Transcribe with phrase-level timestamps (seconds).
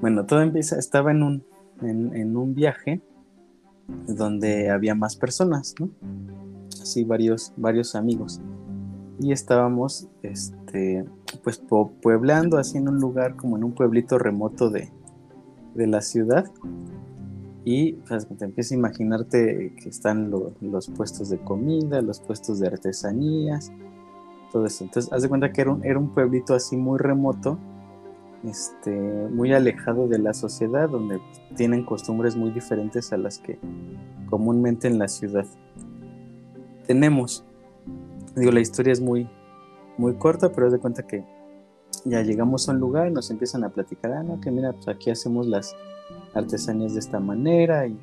[0.00, 1.44] Bueno, todo empieza, estaba en un,
[1.82, 3.00] en, un viaje
[4.06, 5.90] donde había más personas, ¿no?
[6.80, 8.40] Así varios, varios amigos.
[9.18, 11.04] Y estábamos, este,
[11.42, 11.60] pues
[12.00, 14.88] pueblando así en un lugar como en un pueblito remoto de,
[15.74, 16.44] de la ciudad.
[17.64, 22.68] Y pues, te empiezas a imaginarte que están los puestos de comida, los puestos de
[22.68, 23.72] artesanías,
[24.52, 24.84] todo eso.
[24.84, 27.58] Entonces, haz de cuenta que era un, era un pueblito así muy remoto
[28.44, 31.20] este, muy alejado de la sociedad, donde
[31.56, 33.58] tienen costumbres muy diferentes a las que
[34.28, 35.46] comúnmente en la ciudad
[36.86, 37.44] tenemos.
[38.34, 39.28] Digo, la historia es muy,
[39.98, 41.24] muy corta, pero es de cuenta que
[42.04, 44.88] ya llegamos a un lugar y nos empiezan a platicar, ah, no, que mira, pues
[44.88, 45.76] aquí hacemos las
[46.34, 47.98] artesanías de esta manera y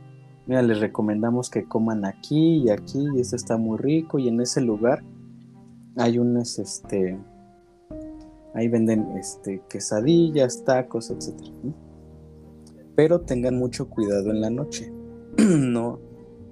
[0.46, 4.40] mira, les recomendamos que coman aquí y aquí y esto está muy rico y en
[4.42, 5.04] ese lugar
[5.98, 7.18] hay unas, este,
[8.56, 11.34] Ahí venden este, quesadillas, tacos, etc.
[12.96, 14.92] Pero tengan mucho cuidado en la noche.
[15.38, 16.00] no,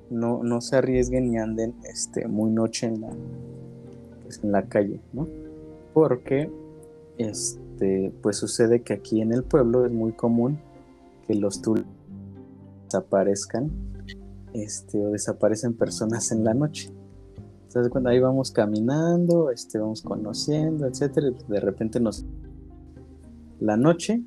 [0.10, 3.10] no, no se arriesguen y anden este, muy noche en la,
[4.24, 5.28] pues, en la calle, ¿no?
[5.94, 6.52] Porque
[7.18, 10.60] este, pues sucede que aquí en el pueblo es muy común
[11.26, 11.94] que los turistas
[12.86, 13.72] desaparezcan
[14.54, 16.92] este, o desaparecen personas en la noche
[17.90, 22.26] cuando ahí vamos caminando, este, vamos conociendo, etcétera, y de repente nos
[23.60, 24.22] la noche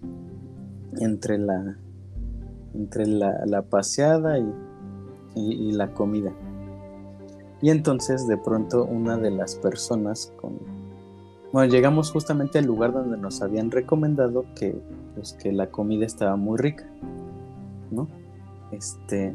[0.99, 1.77] entre la
[2.75, 4.53] entre la, paseada y,
[5.35, 6.31] y, la comida.
[7.63, 10.59] Y entonces de pronto una de las personas con
[11.53, 14.79] bueno, llegamos justamente al lugar donde nos habían recomendado que
[15.15, 16.87] pues, que la comida estaba muy rica,
[17.91, 18.09] ¿no?
[18.73, 19.35] Este,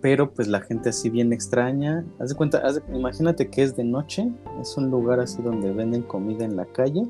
[0.00, 2.04] pero pues la gente así bien extraña.
[2.18, 6.44] Haz de cuenta, imagínate que es de noche, es un lugar así donde venden comida
[6.44, 7.06] en la calle,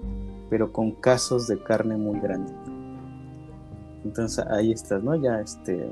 [0.51, 2.53] pero con casos de carne muy grande.
[4.05, 5.15] Entonces ahí estás, ¿no?
[5.17, 5.89] Ya este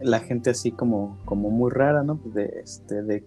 [0.00, 2.20] la gente así como, como muy rara, ¿no?
[2.24, 3.24] De este, de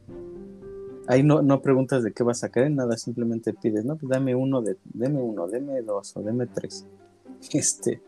[1.07, 3.97] ahí no, no preguntas de qué vas a querer, nada, simplemente pides, ¿no?
[3.97, 6.85] Pues dame uno, de, deme uno, deme dos o deme tres.
[7.53, 8.01] Este,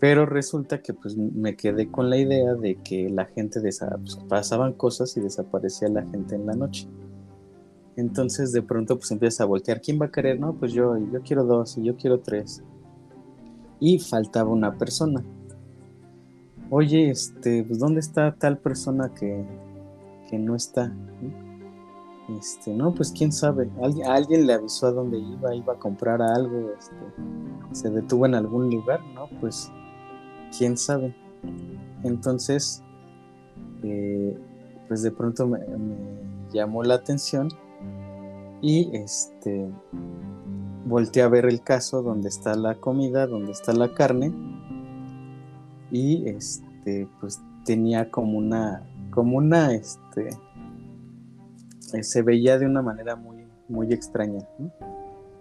[0.00, 4.72] pero resulta que pues me quedé con la idea de que la gente pues, pasaban
[4.74, 6.88] cosas y desaparecía la gente en la noche.
[7.96, 10.38] Entonces de pronto pues empieza a voltear, ¿quién va a querer?
[10.38, 12.62] No, pues yo, yo quiero dos y yo quiero tres.
[13.80, 15.24] Y faltaba una persona.
[16.70, 19.44] Oye, este, pues ¿dónde está tal persona que,
[20.30, 20.92] que no está?
[22.38, 23.68] Este, no, pues quién sabe.
[23.82, 26.94] Alguien, alguien le avisó a dónde iba, iba a comprar algo, este,
[27.72, 29.28] se detuvo en algún lugar, ¿no?
[29.40, 29.72] Pues
[30.56, 31.14] quién sabe.
[32.02, 32.82] Entonces,
[33.82, 34.36] eh,
[34.88, 35.58] pues de pronto me,
[36.52, 37.48] llamó la atención
[38.60, 39.70] y este
[40.86, 44.32] volteé a ver el caso donde está la comida, donde está la carne
[45.90, 50.30] y este pues tenía como una como una este
[51.92, 54.46] eh, se veía de una manera muy muy extraña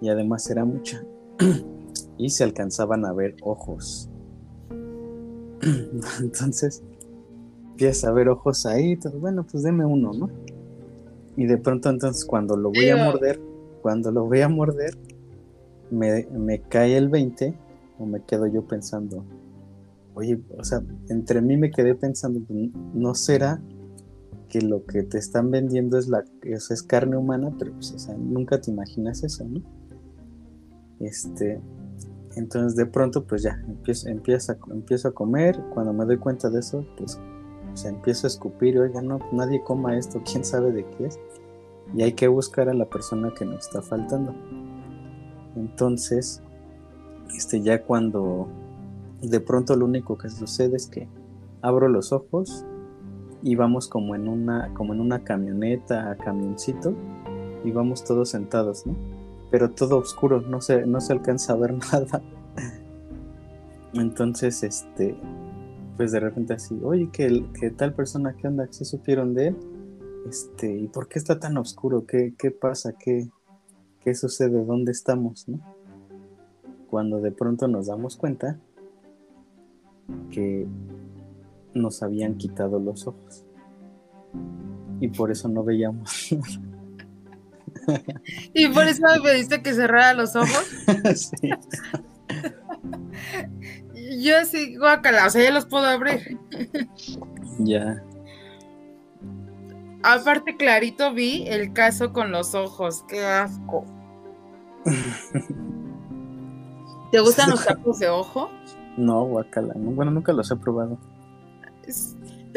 [0.02, 1.02] y además era mucha
[2.18, 4.10] y se alcanzaban a ver ojos
[6.20, 6.84] Entonces
[7.72, 10.30] empieza a ver ojos ahí, bueno, pues deme uno, ¿no?
[11.36, 13.40] Y de pronto entonces cuando lo voy a morder,
[13.84, 14.98] cuando lo voy a morder,
[15.92, 17.54] me, me cae el 20
[18.00, 19.24] o me quedo yo pensando,
[20.16, 23.62] oye, o sea, entre mí me quedé pensando, pues, ¿no será
[24.50, 28.16] que lo que te están vendiendo es la es carne humana, pero pues, o sea,
[28.16, 29.62] nunca te imaginas eso, ¿no?
[31.00, 31.62] Este,
[32.38, 36.86] entonces de pronto pues ya empiezo, empiezo, a comer, cuando me doy cuenta de eso
[36.96, 37.20] pues,
[37.84, 41.20] empiezo a escupir, oiga no, nadie coma esto, quién sabe de qué es.
[41.96, 44.36] Y hay que buscar a la persona que nos está faltando.
[45.56, 46.44] Entonces,
[47.36, 48.48] este, ya cuando
[49.22, 51.08] de pronto lo único que sucede es que
[51.62, 52.66] abro los ojos
[53.42, 56.94] y vamos como en una, como en una camioneta, camioncito,
[57.64, 58.96] y vamos todos sentados, ¿no?
[59.50, 62.22] pero todo oscuro, no se, no se alcanza a ver nada.
[63.94, 65.16] Entonces, este,
[65.96, 68.68] pues de repente así, oye, que, que tal persona, ¿qué onda?
[68.72, 69.58] ¿Se supieron de él?
[70.30, 72.06] Este, ¿y por qué está tan oscuro?
[72.06, 72.94] ¿Qué, qué pasa?
[72.94, 73.30] ¿Qué,
[74.04, 74.64] ¿Qué sucede?
[74.64, 75.48] ¿Dónde estamos?
[75.48, 75.60] ¿no?
[76.90, 78.60] Cuando de pronto nos damos cuenta
[80.32, 80.68] que
[81.74, 83.46] nos habían quitado los ojos.
[85.00, 86.32] Y por eso no veíamos
[88.54, 90.66] y por eso me pediste que cerrara los ojos.
[91.40, 91.50] sí.
[94.20, 96.40] Yo así, guacala, o sea, ya los puedo abrir.
[97.60, 98.04] ya.
[100.04, 103.86] Aparte, clarito vi el caso con los ojos, qué asco.
[107.12, 108.50] ¿Te gustan los tacos de ojo?
[108.98, 109.74] No, guacala.
[109.76, 110.98] Bueno, nunca los he probado.
[111.84, 111.92] ¿Te?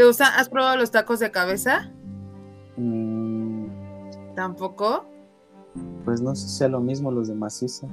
[0.02, 1.90] ¿Has probado los tacos de cabeza?
[2.76, 3.66] Mm,
[4.34, 5.10] ¿Tampoco?
[6.04, 7.86] pues no sé si sea lo mismo los de maciza.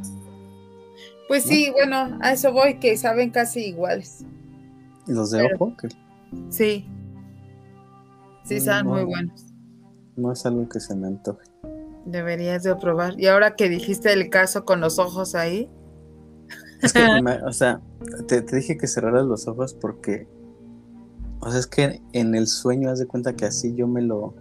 [1.27, 1.51] Pues ¿No?
[1.51, 4.25] sí, bueno, a eso voy, que saben casi iguales.
[5.07, 5.73] ¿Y los de Pero- ojo?
[6.49, 6.85] Sí.
[8.43, 8.93] Sí, saben No.
[8.93, 9.43] muy buenos.
[10.15, 11.43] no es algo que se me antoje.
[12.05, 13.19] Deberías de probar.
[13.19, 15.69] Y ahora que dijiste el caso con los ojos ahí,
[16.81, 16.99] Es que,
[17.45, 17.81] o sea,
[18.27, 20.27] te, te dije que cerraras los ojos porque,
[21.39, 24.33] o sea, es que en el sueño haz de cuenta que así yo me lo,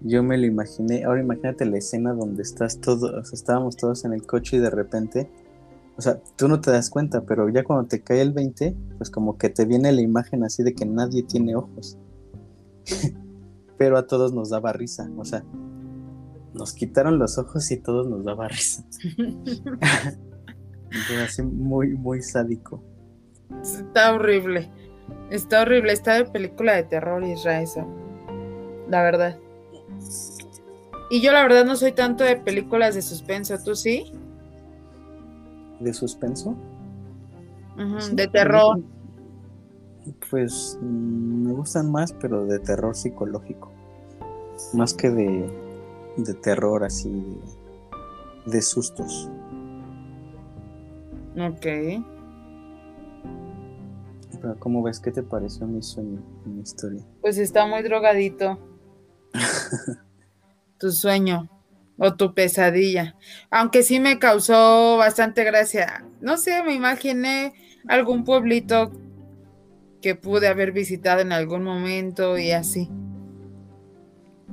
[0.00, 1.04] yo me lo imaginé.
[1.04, 4.60] Ahora imagínate la escena donde estás todo, o sea, estábamos todos en el coche y
[4.60, 5.30] de repente,
[5.98, 9.10] o sea, tú no te das cuenta, pero ya cuando te cae el 20, pues
[9.10, 11.98] como que te viene la imagen así de que nadie tiene ojos.
[13.78, 15.42] pero a todos nos daba risa, o sea,
[16.54, 18.84] nos quitaron los ojos y todos nos daba risa.
[20.90, 22.80] Entonces, así muy, muy sádico.
[23.60, 24.70] está horrible.
[25.30, 25.92] Está horrible.
[25.92, 27.84] Está de película de terror, Israel, eso.
[28.88, 29.36] La verdad.
[31.10, 34.12] Y yo la verdad no soy tanto de películas de suspenso, ¿tú sí?
[35.80, 36.56] ¿De suspenso?
[38.00, 38.80] Sí, de terror.
[40.30, 43.70] Pues me gustan más, pero de terror psicológico.
[44.74, 45.48] Más que de,
[46.16, 49.30] de terror así, de, de sustos.
[51.38, 51.66] Ok.
[54.40, 54.98] Pero ¿cómo ves?
[54.98, 57.04] ¿Qué te pareció mi sueño, mi historia?
[57.20, 58.58] Pues está muy drogadito.
[60.78, 61.48] tu sueño
[61.98, 63.16] o tu pesadilla.
[63.50, 66.04] Aunque sí me causó bastante gracia.
[66.20, 67.52] No sé, me imaginé
[67.88, 68.92] algún pueblito
[70.00, 72.88] que pude haber visitado en algún momento y así.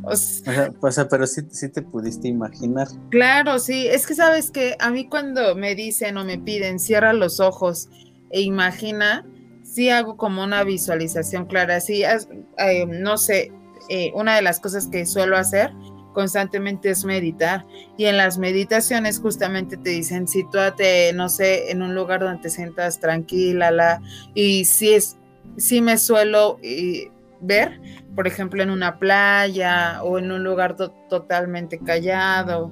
[0.04, 2.88] O s- O sea, o sea, pero sí, sí te pudiste imaginar.
[3.10, 3.88] claro, sí.
[3.88, 7.90] Es que sabes que a mí cuando me dicen o me piden cierra los ojos
[8.32, 9.26] e imagina,
[9.64, 11.80] sí hago como una visualización clara.
[11.80, 13.52] Sí, eh, no sé,
[13.90, 15.72] eh, una de las cosas que suelo hacer
[16.16, 17.64] constantemente es meditar.
[17.96, 22.50] Y en las meditaciones justamente te dicen, sitúate, no sé, en un lugar donde te
[22.50, 24.02] sientas tranquila, la,
[24.34, 25.18] y sí es,
[25.58, 27.80] sí me suelo eh, ver,
[28.16, 32.72] por ejemplo, en una playa o en un lugar to- totalmente callado.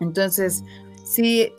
[0.00, 0.64] Entonces,
[1.04, 1.52] sí,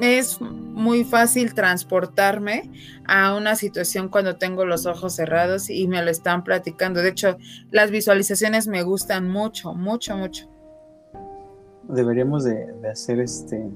[0.00, 2.70] es muy fácil transportarme
[3.06, 7.00] a una situación cuando tengo los ojos cerrados y me lo están platicando.
[7.02, 7.36] De hecho,
[7.70, 10.48] las visualizaciones me gustan mucho, mucho, mucho.
[11.88, 13.68] Deberíamos de, de hacer este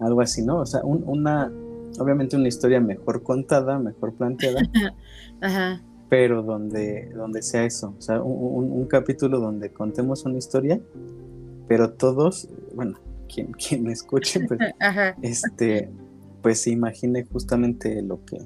[0.00, 0.60] algo así, ¿no?
[0.60, 1.50] O sea, un- una,
[1.98, 4.60] obviamente una historia mejor contada, mejor planteada,
[5.40, 5.82] Ajá.
[6.10, 10.78] pero donde, donde sea eso, o sea, un, un- un capítulo donde contemos una historia,
[11.68, 12.98] pero todos, bueno,
[13.34, 15.16] quien, quien escuche, pues, Ajá.
[15.22, 15.90] este,
[16.42, 18.38] pues se imagine justamente lo que,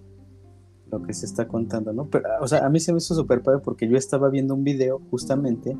[0.90, 2.06] lo que se está contando, ¿no?
[2.06, 4.64] Pero, o sea, a mí se me hizo súper padre porque yo estaba viendo un
[4.64, 5.76] video justamente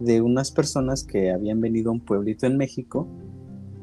[0.00, 3.08] de unas personas que habían venido a un pueblito en México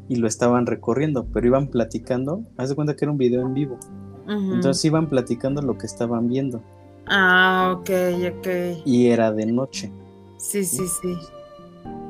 [0.09, 3.53] y lo estaban recorriendo, pero iban platicando, haz de cuenta que era un video en
[3.53, 3.79] vivo,
[4.27, 6.61] entonces iban platicando lo que estaban viendo
[7.07, 7.89] Ah, ok,
[8.37, 8.47] ok.
[8.85, 9.91] y era de noche.
[10.37, 11.15] Sí, sí, sí.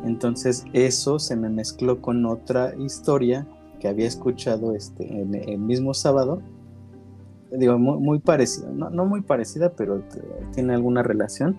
[0.03, 3.47] Entonces eso se me mezcló con otra historia
[3.79, 6.41] que había escuchado este, en el mismo sábado.
[7.51, 10.03] Digo, muy, muy parecida, no, no muy parecida, pero
[10.53, 11.57] tiene alguna relación.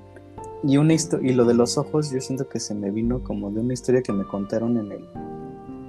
[0.62, 3.60] Y, una y lo de los ojos, yo siento que se me vino como de
[3.60, 5.04] una historia que me contaron en, el,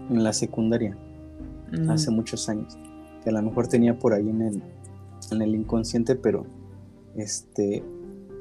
[0.09, 0.97] en la secundaria,
[1.89, 2.77] hace muchos años.
[3.24, 4.63] Que a lo mejor tenía por ahí en el,
[5.31, 6.45] en el inconsciente, pero
[7.15, 7.83] este,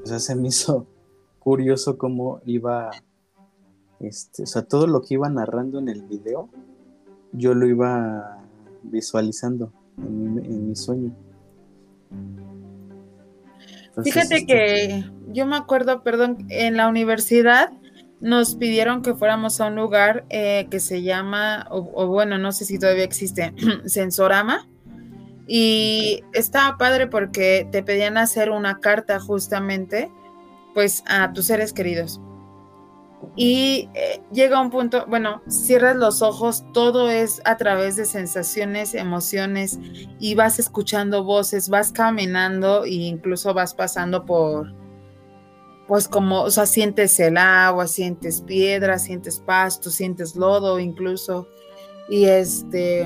[0.03, 0.87] o sea, se me hizo
[1.39, 2.91] curioso cómo iba
[3.99, 6.49] este, o sea, todo lo que iba narrando en el video,
[7.31, 8.37] yo lo iba
[8.83, 11.11] visualizando en, mi- en mi sueño.
[13.87, 17.71] Entonces, Fíjate este, que yo me acuerdo, perdón, en la universidad
[18.21, 22.51] nos pidieron que fuéramos a un lugar eh, que se llama, o, o bueno, no
[22.51, 23.53] sé si todavía existe,
[23.85, 24.67] Sensorama.
[25.47, 30.11] Y estaba padre porque te pedían hacer una carta justamente,
[30.73, 32.19] pues, a tus seres queridos.
[33.35, 38.93] Y eh, llega un punto, bueno, cierras los ojos, todo es a través de sensaciones,
[38.93, 39.79] emociones,
[40.19, 44.73] y vas escuchando voces, vas caminando e incluso vas pasando por,
[45.87, 51.47] pues como, o sea, sientes el agua, sientes piedra, sientes pasto, sientes lodo incluso.
[52.09, 53.05] Y este,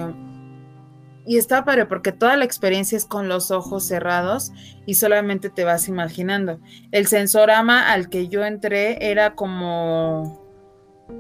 [1.29, 4.51] y está padre porque toda la experiencia es con los ojos cerrados
[4.87, 6.59] y solamente te vas imaginando.
[6.91, 10.43] El sensorama al que yo entré era como,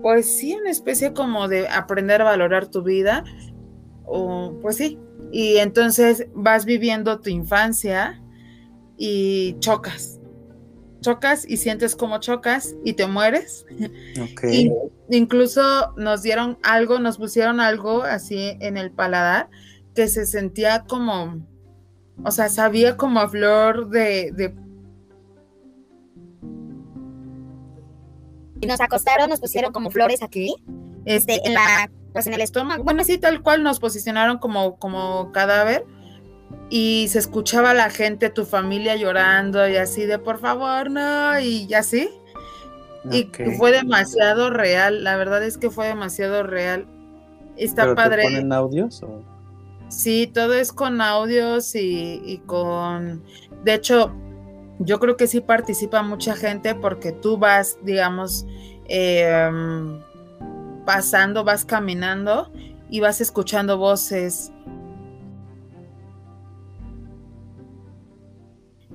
[0.01, 3.23] pues sí, una especie como de aprender a valorar tu vida
[4.63, 4.97] pues sí,
[5.31, 8.19] y entonces vas viviendo tu infancia
[8.97, 10.19] y chocas.
[11.01, 13.63] Chocas y sientes como chocas y te mueres.
[14.33, 14.73] Okay.
[15.11, 19.49] incluso nos dieron algo, nos pusieron algo así en el paladar
[19.99, 21.45] que se sentía como,
[22.23, 24.55] o sea, sabía como a flor de, de
[28.61, 30.55] y nos acostaron, nos pusieron como flores aquí,
[31.03, 32.81] este, en la, pues en el estómago.
[32.85, 35.83] Bueno, sí, tal cual nos posicionaron como, como cadáver
[36.69, 41.73] y se escuchaba la gente, tu familia llorando y así de por favor, no, y
[41.73, 42.09] así.
[43.11, 43.25] Y
[43.57, 46.87] fue demasiado real, la verdad es que fue demasiado real.
[47.57, 48.21] Está ¿Pero padre.
[48.23, 49.38] ¿Te ponen audios o?
[49.89, 53.23] Sí, todo es con audios y, y con.
[53.63, 54.13] De hecho,
[54.79, 58.45] yo creo que sí participa mucha gente porque tú vas, digamos,
[58.85, 59.99] em,
[60.85, 62.51] pasando, vas caminando
[62.89, 64.51] y vas escuchando voces.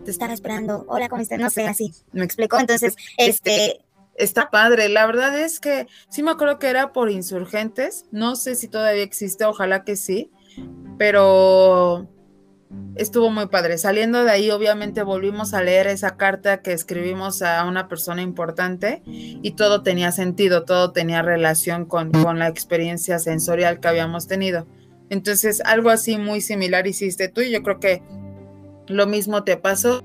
[0.04, 1.38] Te estaba esperando, hola, ¿cómo estás?
[1.38, 2.58] No sé, así, me explicó.
[2.58, 3.80] Entonces, este...
[4.16, 8.54] Está padre, la verdad es que sí me acuerdo que era por insurgentes, no sé
[8.54, 10.30] si todavía existe, ojalá que sí,
[10.99, 12.08] pero
[12.96, 13.78] estuvo muy padre.
[13.78, 19.02] Saliendo de ahí, obviamente volvimos a leer esa carta que escribimos a una persona importante
[19.06, 24.66] y todo tenía sentido, todo tenía relación con, la experiencia sensorial que habíamos tenido.
[25.11, 28.02] Entonces, algo así muy similar hiciste tú y yo creo que
[28.87, 30.02] lo mismo te pasó.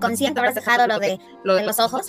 [0.00, 2.06] Consciente habrás dejado lo de, lo de los ojos,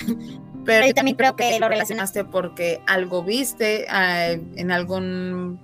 [0.65, 5.59] pero yo también creo que lo relacionaste porque algo viste eh, en algún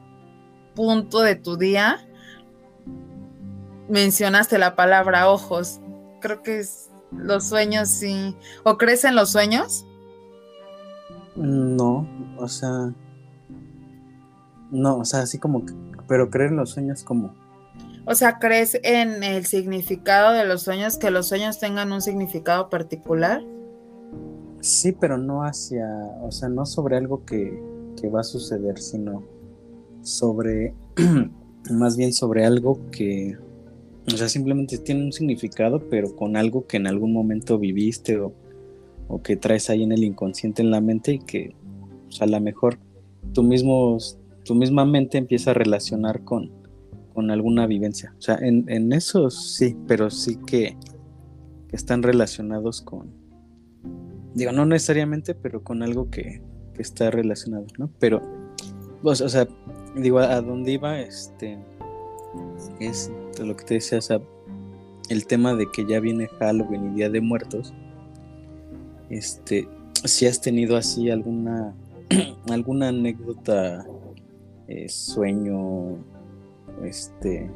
[0.73, 2.05] punto de tu día
[3.87, 5.79] mencionaste la palabra ojos.
[6.21, 8.35] Creo que es los sueños sí.
[8.63, 9.85] ¿O crees en los sueños?
[11.35, 12.93] No, o sea.
[14.71, 15.73] No, o sea, así como que.
[16.07, 17.33] Pero creer en los sueños como.
[18.05, 20.97] O sea, ¿crees en el significado de los sueños?
[20.97, 23.41] Que los sueños tengan un significado particular.
[24.65, 25.87] Sí, pero no hacia.
[26.23, 27.61] O sea, no sobre algo que,
[28.01, 29.21] que va a suceder, sino
[30.01, 30.73] sobre,
[31.69, 33.37] más bien sobre algo que,
[34.11, 38.33] o sea, simplemente tiene un significado, pero con algo que en algún momento viviste o,
[39.23, 41.55] que traes ahí en el inconsciente, en la mente y que,
[42.07, 42.79] o sea, a lo mejor
[43.33, 43.99] tú mismo,
[44.45, 46.49] tu misma mente empieza a relacionar con,
[47.13, 48.15] con alguna vivencia.
[48.17, 50.75] O sea, en, eso sí, pero sí que,
[51.71, 53.24] están relacionados con,
[54.35, 56.41] digo, no necesariamente, pero con algo que,
[56.75, 57.89] que está relacionado, ¿no?
[57.99, 58.21] Pero,
[59.01, 59.47] pues, o sea,
[59.95, 61.57] digo, a, dónde iba, este,
[62.79, 63.11] es
[63.41, 64.21] lo que te decía, o sea,
[65.09, 67.73] el tema de que ya viene Halloween y Día de Muertos,
[69.09, 69.67] este,
[70.03, 71.73] si has tenido así alguna,
[72.49, 73.85] alguna anécdota,
[74.67, 75.97] eh, sueño,
[76.83, 77.49] este,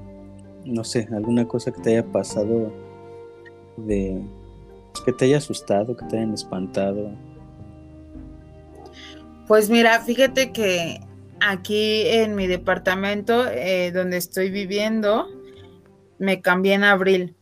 [0.65, 2.71] no sé, alguna cosa que te haya pasado
[3.77, 4.21] de,
[5.05, 7.11] que te haya asustado, que te hayan espantado.
[9.47, 11.01] Pues mira, fíjate que
[11.41, 15.27] aquí en mi departamento eh, donde estoy viviendo,
[16.17, 17.35] me cambié en abril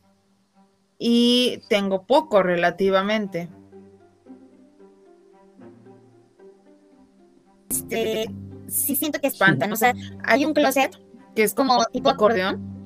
[0.99, 3.49] y tengo poco relativamente.
[7.69, 8.27] Este,
[8.67, 10.97] sí siento que espantan, o sea, hay un closet
[11.35, 12.76] que es como tipo acordeón.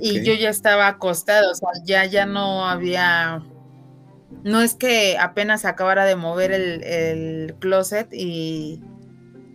[0.00, 3.42] Y yo ya estaba acostado, o sea, ya, ya no había,
[4.42, 8.82] no es que apenas acabara de mover el, el closet y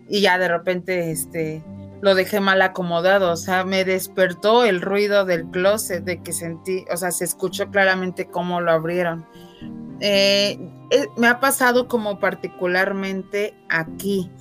[0.10, 1.63] y ya de repente este
[2.01, 6.86] lo dejé mal acomodado, o sea, me despertó el ruido del closet de que sentí,
[6.89, 9.25] o sea, se escuchó claramente cómo lo abrieron.
[10.00, 10.58] Eh,
[10.91, 14.31] eh, me ha pasado como particularmente aquí.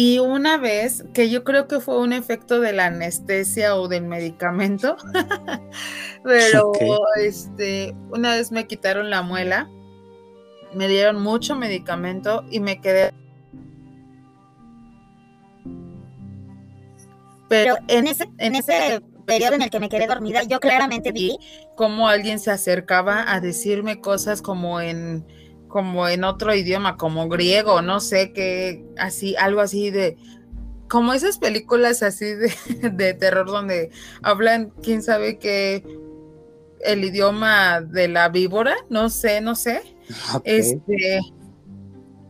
[0.00, 4.04] Y una vez, que yo creo que fue un efecto de la anestesia o del
[4.04, 4.96] medicamento,
[6.22, 6.70] pero
[7.20, 9.68] este, una vez me quitaron la muela,
[10.72, 13.12] me dieron mucho medicamento y me quedé
[17.48, 21.38] Pero en ese, en ese periodo en el que me quedé dormida, yo claramente vi
[21.74, 25.26] cómo alguien se acercaba a decirme cosas como en
[25.68, 30.16] como en otro idioma, como griego, no sé qué, así, algo así de,
[30.88, 32.52] como esas películas así de,
[32.92, 33.90] de terror donde
[34.22, 35.84] hablan, quién sabe qué,
[36.80, 39.82] el idioma de la víbora, no sé, no sé.
[40.44, 41.20] Este,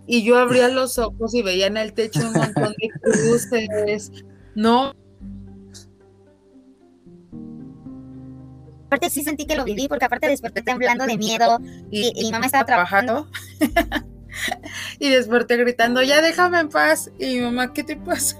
[0.06, 4.10] y yo abría los ojos y veía en el techo un montón de cruces.
[4.54, 4.94] No,
[8.88, 11.58] aparte sí sentí que lo viví, porque aparte desperté temblando de miedo
[11.90, 13.28] y, y mi mamá estaba trabajando.
[14.98, 17.10] y desperté gritando, ya déjame en paz.
[17.18, 18.38] Y mi mamá, ¿qué te pasa?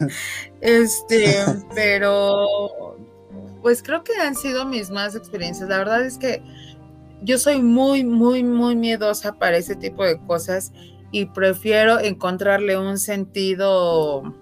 [0.60, 1.36] este,
[1.74, 2.96] pero
[3.60, 5.68] pues creo que han sido mis más experiencias.
[5.68, 6.42] La verdad es que
[7.22, 10.72] yo soy muy, muy, muy miedosa para ese tipo de cosas
[11.10, 14.34] y prefiero encontrarle un sentido,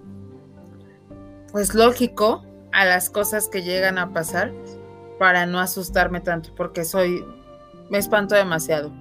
[1.51, 4.53] pues lógico a las cosas que llegan a pasar
[5.19, 7.23] para no asustarme tanto, porque soy,
[7.89, 8.91] me espanto demasiado,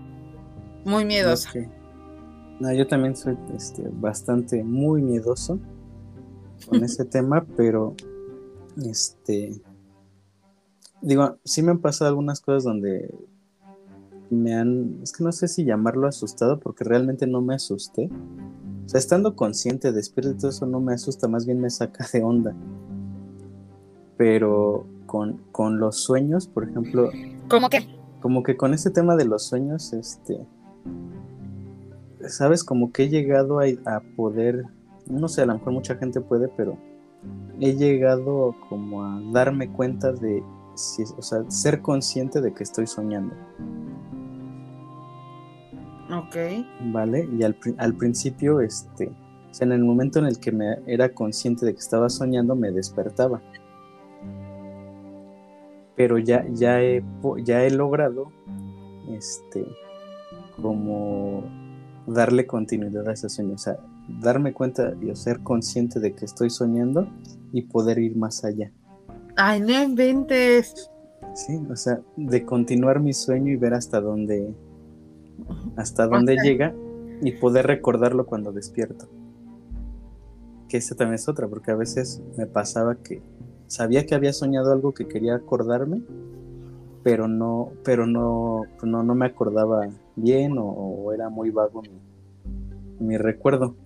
[0.85, 1.51] muy miedosa.
[2.61, 5.59] No, yo también soy este, bastante muy miedoso
[6.69, 7.95] con ese tema, pero
[8.83, 9.61] este
[11.07, 13.15] digo, sí me han pasado algunas cosas donde
[14.31, 18.11] me han, es que no sé si llamarlo asustado porque realmente no me asusté.
[18.85, 22.07] O sea, estando consciente, despierto y todo eso no me asusta, más bien me saca
[22.13, 22.55] de onda.
[24.17, 27.11] Pero con, con los sueños, por ejemplo.
[27.49, 27.87] ¿Cómo que?
[28.21, 30.47] Como que con este tema de los sueños, este.
[32.29, 34.65] Sabes, como que he llegado a, a poder.
[35.07, 36.77] No sé, a lo mejor mucha gente puede, pero
[37.61, 40.43] he llegado como a darme cuenta de
[41.17, 43.35] o sea, ser consciente de que estoy soñando.
[46.13, 46.37] Ok.
[46.93, 51.13] Vale, y al, principio, este, o sea, en el momento en el que me era
[51.13, 53.41] consciente de que estaba soñando, me despertaba.
[55.97, 57.03] Pero ya, ya, he,
[57.43, 58.31] ya he logrado,
[59.11, 59.67] este,
[60.61, 61.45] como
[62.07, 63.79] darle continuidad a ese sueño, o sea,
[64.21, 67.09] darme cuenta y ser consciente de que estoy soñando
[67.53, 68.71] y poder ir más allá.
[69.37, 70.91] Ay, no inventes.
[71.35, 74.55] Sí, o sea, de continuar mi sueño y ver hasta dónde,
[75.77, 76.75] hasta dónde llega
[77.23, 79.09] y poder recordarlo cuando despierto.
[80.69, 83.21] Que esa también es otra, porque a veces me pasaba que
[83.67, 86.03] sabía que había soñado algo que quería acordarme,
[87.03, 91.83] pero no, pero no, no, no me acordaba bien o, era muy vago
[92.99, 93.77] mi, recuerdo.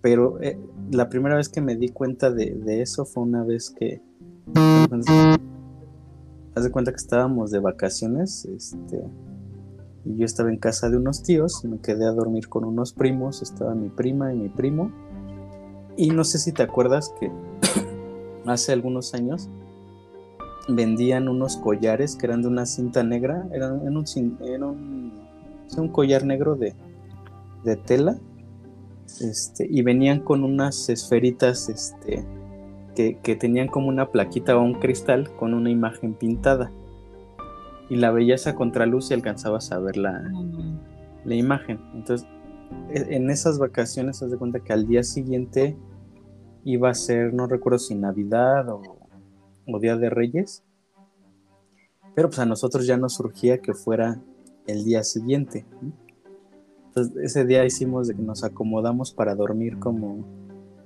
[0.00, 0.58] Pero eh,
[0.90, 4.00] la primera vez que me di cuenta de, eso fue una vez que
[6.54, 9.04] haz de cuenta que estábamos de vacaciones, este,
[10.04, 13.42] y yo estaba en casa de unos tíos, me quedé a dormir con unos primos,
[13.42, 14.90] estaba mi prima y mi primo,
[15.96, 17.30] y no sé si te acuerdas que
[18.46, 19.48] hace algunos años
[20.68, 25.12] vendían unos collares que eran de una cinta negra, eran, un,
[25.76, 26.74] un, collar negro de,
[27.64, 28.16] de tela,
[29.20, 32.24] este, y venían con unas esferitas, este,
[32.94, 36.70] que, tenían como una plaquita o un cristal con una imagen pintada.
[37.88, 40.30] Y la veías a contraluz y alcanzabas a ver la,
[41.24, 41.80] la imagen.
[41.94, 42.26] Entonces,
[42.90, 45.76] e, en esas vacaciones, haz de cuenta que al día siguiente
[46.64, 48.82] iba a ser, no recuerdo si Navidad o,
[49.66, 50.62] o Día de Reyes.
[52.14, 54.20] Pero pues a nosotros ya nos surgía que fuera
[54.66, 55.64] el día siguiente.
[56.88, 60.24] Entonces, ese día hicimos de que nos acomodamos para dormir como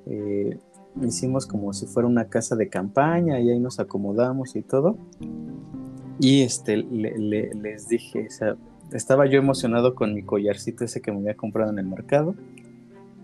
[0.06, 0.56] eh,
[1.04, 4.96] hicimos como si fuera una casa de campaña y ahí nos acomodamos y todo.
[6.18, 8.56] Y este, les dije, o sea,
[8.92, 12.34] estaba yo emocionado con mi collarcito ese que me había comprado en el mercado.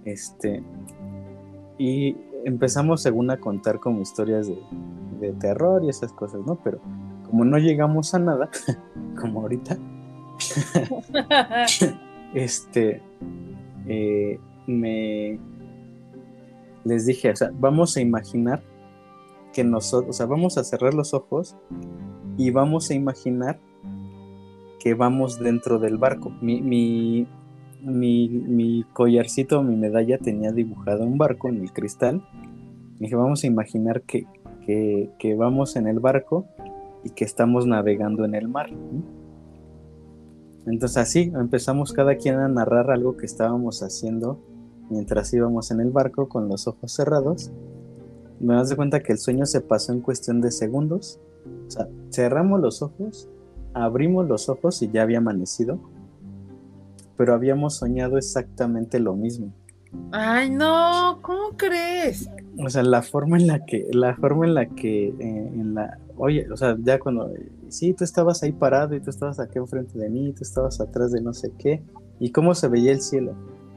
[0.05, 0.63] Este,
[1.79, 4.59] y empezamos según a contar como historias de,
[5.21, 6.57] de terror y esas cosas, ¿no?
[6.63, 6.81] Pero
[7.27, 8.51] como no llegamos a nada,
[9.21, 9.79] como ahorita,
[12.35, 13.03] este,
[13.87, 15.39] eh, me,
[16.85, 18.63] les dije, o sea, vamos a imaginar
[19.53, 21.57] que nosotros, o sea, vamos a cerrar los ojos
[22.37, 23.61] y vamos a imaginar
[24.81, 26.31] que vamos dentro del barco.
[26.41, 27.27] Mi, mi,
[27.83, 32.23] mi, collarcito, mi medalla tenía dibujado un barco en el cristal.
[32.99, 34.27] dije, vamos a imaginar que,
[34.67, 36.47] que, vamos en el barco
[37.05, 38.71] y que estamos navegando en el mar.
[40.67, 44.39] Entonces así empezamos cada quien a narrar algo que estábamos haciendo
[44.91, 47.51] mientras íbamos en el barco con los ojos cerrados,
[48.41, 51.21] me das de cuenta que el sueño se pasó en cuestión de segundos.
[51.67, 53.29] O sea, cerramos los ojos,
[53.73, 55.79] abrimos los ojos y ya había amanecido,
[57.17, 59.53] pero habíamos soñado exactamente lo mismo.
[60.11, 62.31] Ay, no, ¿cómo crees?
[62.59, 65.99] O sea, la forma en la que, la forma en la que, eh, en la,
[66.17, 67.31] oye, o sea, ya cuando,
[67.69, 71.13] sí, tú estabas ahí parado y tú estabas aquí enfrente de mí, tú estabas atrás
[71.13, 71.83] de no sé qué,
[72.19, 73.35] y cómo se veía el cielo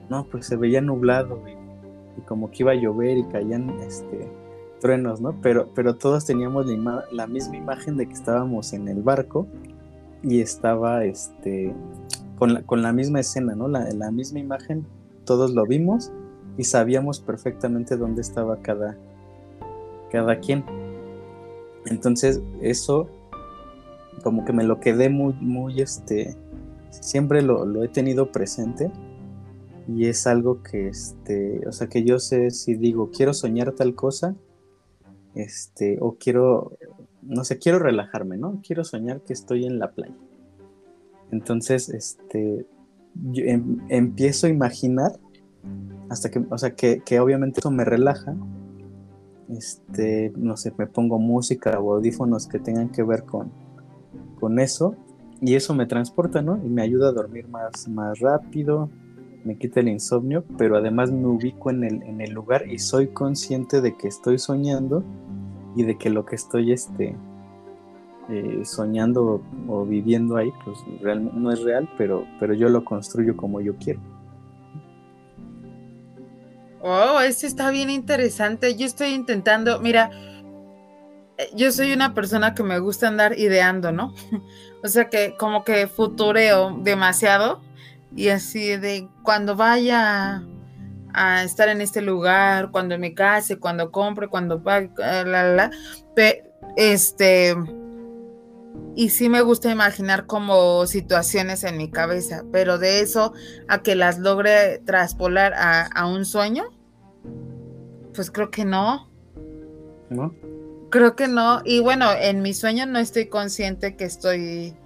[0.10, 4.32] no, pues se veía nublado y, como que iba a llover y caían este,
[4.80, 5.40] truenos, ¿no?
[5.42, 6.66] Pero, pero todos teníamos
[7.12, 9.48] la, misma imagen de que estábamos en el barco
[10.24, 11.74] y estaba este,
[12.38, 13.68] con, la, con la misma escena, ¿no?
[13.68, 14.86] La, la misma imagen,
[15.26, 16.12] todos lo vimos
[16.58, 18.98] y sabíamos perfectamente dónde estaba cada,
[20.12, 20.64] cada quien.
[21.86, 23.10] Entonces, eso
[24.24, 26.36] como que me lo quedé muy, muy, este,
[26.90, 28.92] siempre lo, lo he tenido presente
[29.88, 33.94] y es algo que, este, o sea, que yo sé si digo, quiero soñar tal
[33.94, 34.36] cosa,
[35.36, 36.78] este, o quiero,
[37.22, 38.62] no sé, quiero relajarme, ¿no?
[38.66, 40.16] Quiero soñar que estoy en la playa.
[41.32, 42.66] Entonces, este,
[43.32, 45.12] yo em, empiezo a imaginar
[46.10, 48.36] hasta que, o sea, que, que, obviamente eso me relaja.
[49.50, 53.52] Este, no sé, me pongo música o audífonos que tengan que ver con,
[54.40, 54.96] con eso
[55.42, 56.60] y eso me transporta, ¿no?
[56.64, 58.90] Y me ayuda a dormir más, más rápido,
[59.44, 63.08] me quita el insomnio, pero además me ubico en el, en el lugar y soy
[63.08, 65.04] consciente de que estoy soñando
[65.76, 67.16] y de que lo que estoy este,
[68.30, 73.62] eh, soñando o viviendo ahí, pues no es real, pero, pero yo lo construyo como
[73.62, 74.00] yo quiero.
[76.82, 78.76] Oh, esto está bien interesante.
[78.76, 80.12] Yo estoy intentando, mira,
[81.38, 84.14] eh, yo soy una persona que me gusta andar ideando, ¿no?
[84.84, 87.62] o sea que como que futureo demasiado
[88.16, 90.44] y así de cuando vaya
[91.14, 95.72] a estar en este lugar, cuando me case, cuando compre, cuando pague, la, la, la,
[96.76, 97.56] este,
[98.96, 103.34] y sí me gusta imaginar como situaciones en mi cabeza, pero de eso
[103.68, 106.64] a que las logre traspolar a, a un sueño,
[108.14, 109.10] pues creo que no.
[110.10, 110.34] ¿No?
[110.90, 111.62] Creo que no.
[111.66, 114.78] Y bueno, en mi sueño no estoy consciente que estoy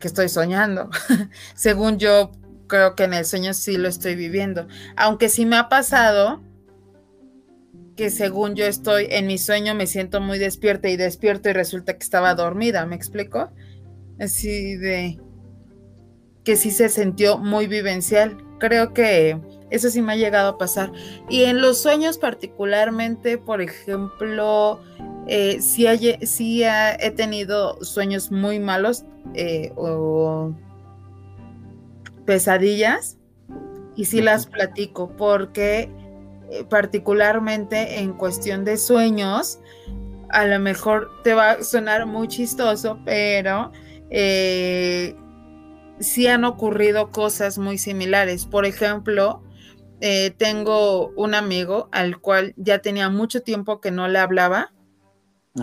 [0.00, 0.90] que estoy soñando.
[1.54, 2.32] Según yo
[2.66, 4.66] creo que en el sueño sí lo estoy viviendo.
[4.96, 6.42] Aunque sí me ha pasado
[7.96, 11.94] que según yo estoy en mi sueño me siento muy despierta y despierto y resulta
[11.94, 13.50] que estaba dormida, ¿me explico?
[14.18, 15.20] Así de
[16.44, 18.36] que sí se sintió muy vivencial.
[18.58, 20.92] Creo que eso sí me ha llegado a pasar.
[21.28, 24.80] Y en los sueños particularmente, por ejemplo,
[25.26, 29.04] eh, sí, he tenido sueños muy malos
[29.34, 30.54] eh, o
[32.26, 33.18] pesadillas
[33.96, 35.90] y sí las platico porque
[36.68, 39.60] particularmente en cuestión de sueños,
[40.30, 43.72] a lo mejor te va a sonar muy chistoso, pero
[44.10, 45.16] eh,
[46.00, 48.46] sí han ocurrido cosas muy similares.
[48.46, 49.42] Por ejemplo,
[50.00, 54.72] eh, tengo un amigo al cual ya tenía mucho tiempo que no le hablaba,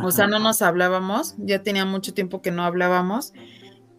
[0.02, 3.34] o sea, no nos hablábamos, ya tenía mucho tiempo que no hablábamos.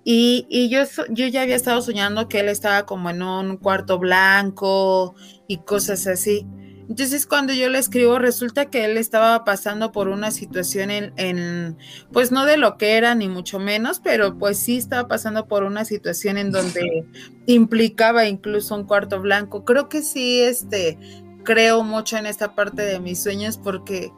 [0.04, 5.14] Y, yo, yo ya había estado soñando que él estaba como en un cuarto blanco
[5.46, 6.46] y cosas así.
[6.88, 11.76] Entonces cuando yo le escribo resulta que él estaba pasando por una situación en,
[12.12, 15.62] pues no de lo que era ni mucho menos, pero pues sí estaba pasando por
[15.64, 17.04] una situación en donde
[17.46, 19.64] implicaba incluso un cuarto blanco.
[19.64, 20.98] Creo que sí, este,
[21.44, 24.12] creo mucho en esta parte de mis sueños porque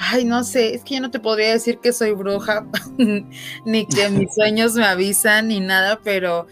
[0.00, 2.64] Ay, no sé, es que yo no te podría decir que soy bruja,
[3.64, 6.46] ni que mis sueños me avisan, ni nada, pero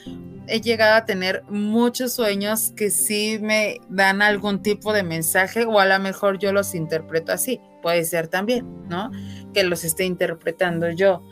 [0.49, 5.79] he llegado a tener muchos sueños que sí me dan algún tipo de mensaje, o
[5.79, 9.11] a lo mejor yo los interpreto así, puede ser también, ¿no?
[9.53, 11.23] Que los esté interpretando yo.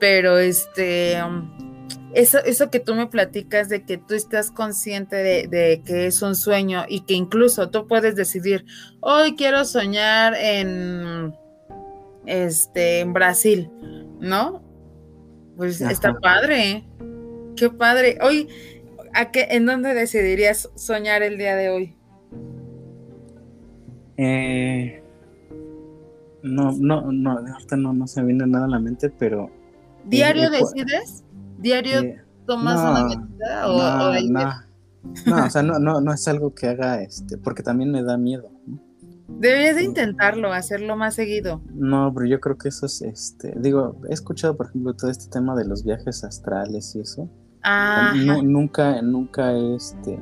[0.00, 1.50] Pero este, um,
[2.14, 6.22] eso, eso que tú me platicas de que tú estás consciente de, de, que es
[6.22, 8.64] un sueño y que incluso tú puedes decidir,
[9.00, 11.34] hoy quiero soñar en
[12.26, 13.70] este, en Brasil,
[14.20, 14.62] ¿no?
[15.56, 16.84] Pues está padre,
[17.56, 18.18] qué padre.
[18.22, 18.48] Hoy,
[19.14, 21.96] ¿a qué, ¿en dónde decidirías soñar el día de hoy?
[24.16, 25.02] Eh,
[26.42, 29.50] no, no, no, ahorita no, no se viene nada a la mente, pero...
[30.04, 31.24] ¿Diario eh, decides?
[31.58, 33.68] ¿Diario eh, tomas una medida?
[33.68, 33.78] O,
[34.28, 34.44] no,
[35.26, 38.16] no, o sea, no, no, no es algo que haga, este, porque también me da
[38.16, 38.92] miedo, ¿no?
[39.38, 41.62] Deberías de intentarlo, hacerlo más seguido.
[41.74, 45.30] No, pero yo creo que eso es, este, digo, he escuchado, por ejemplo, todo este
[45.30, 47.28] tema de los viajes astrales y eso.
[47.62, 48.12] Ah.
[48.42, 50.18] nunca, nunca, este,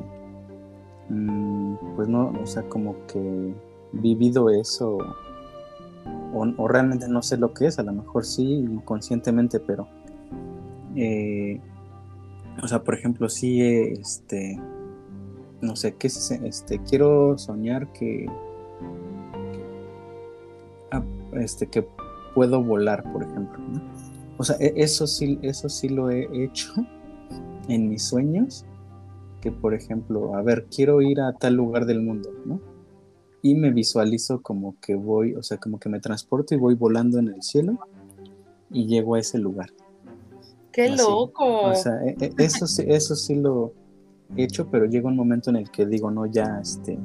[1.09, 3.55] mm, pues no, o sea, como que
[3.93, 4.99] vivido eso,
[6.33, 9.89] o, realmente no sé lo que es, a lo mejor sí, inconscientemente, pero,
[10.97, 11.61] eh,
[12.63, 14.61] o sea, por ejemplo, sí, este,
[15.61, 18.27] no sé, qué es, este, quiero soñar que
[21.39, 21.87] este, que
[22.35, 23.59] puedo volar, por ejemplo.
[24.37, 26.73] O sea, e, eso sí, eso sí lo he hecho
[27.71, 28.67] en mis sueños,
[29.41, 32.61] que por ejemplo, a ver, quiero ir a tal lugar del mundo, ¿no?
[33.43, 37.19] Y me visualizo como que voy, o sea, como que me transporto y voy volando
[37.19, 37.79] en el cielo
[38.71, 39.71] y llego a ese lugar.
[40.73, 41.63] ¡Qué loco!
[41.63, 43.73] O sea, e, e, eso sí, eso sí lo
[44.37, 46.99] he hecho, pero llega un momento en el que digo, no, ya, este,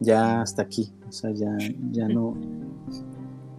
[0.00, 1.56] ya hasta aquí, o sea, ya,
[1.90, 2.36] ya no,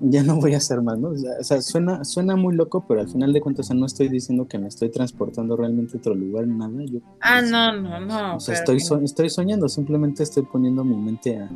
[0.01, 1.09] ya no voy a hacer más, ¿no?
[1.09, 4.57] O sea, suena, suena muy loco, pero al final de cuentas, no estoy diciendo que
[4.57, 6.83] me estoy transportando realmente a otro lugar, nada.
[6.85, 8.35] Yo, ah, no, no, no.
[8.35, 11.49] O sea, estoy, estoy soñando, simplemente estoy poniendo mi mente a,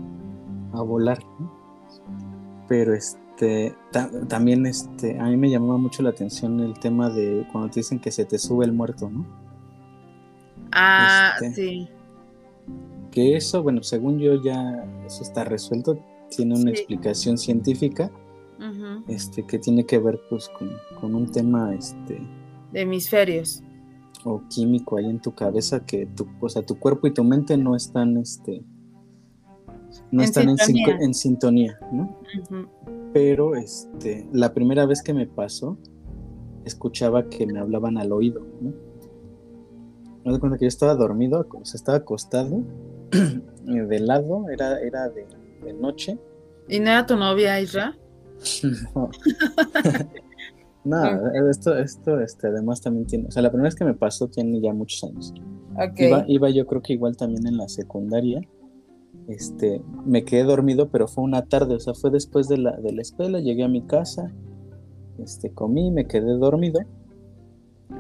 [0.73, 1.63] a volar, ¿no?
[2.67, 3.75] Pero este,
[4.27, 7.99] también este, a mí me llamaba mucho la atención el tema de cuando te dicen
[7.99, 9.25] que se te sube el muerto, ¿no?
[10.71, 11.89] Ah, este, sí.
[13.11, 15.99] Que eso, bueno, según yo ya eso está resuelto,
[16.35, 18.11] tiene una explicación científica
[19.07, 22.21] este, que tiene que ver pues con, un tema este,
[22.71, 23.61] de hemisferios
[24.25, 27.57] o químico ahí en tu cabeza que tu, o sea, tu cuerpo y tu mente
[27.57, 28.63] no están este,
[30.11, 30.97] no en están sintonía.
[31.01, 32.19] En, sintonía, ¿no?
[33.11, 35.77] Pero este, la primera vez que me pasó,
[36.65, 38.73] escuchaba que me hablaban al oído, ¿no?
[40.23, 42.63] Me doy cuenta que yo estaba dormido, o sea, estaba acostado,
[43.65, 45.25] de lado, era, era de,
[45.73, 46.17] noche.
[46.67, 47.97] ¿Y no era tu novia, Isra?
[50.83, 51.49] no.
[51.49, 54.59] esto, esto, este, además también tiene, o sea, la primera vez que me pasó tiene
[54.61, 55.33] ya muchos años.
[55.97, 58.41] Iba, iba yo creo que igual también en la secundaria
[59.27, 62.91] este, me quedé dormido, pero fue una tarde, o sea, fue después de la, de
[62.91, 64.31] la escuela, llegué a mi casa,
[65.19, 66.81] este, comí, me quedé dormido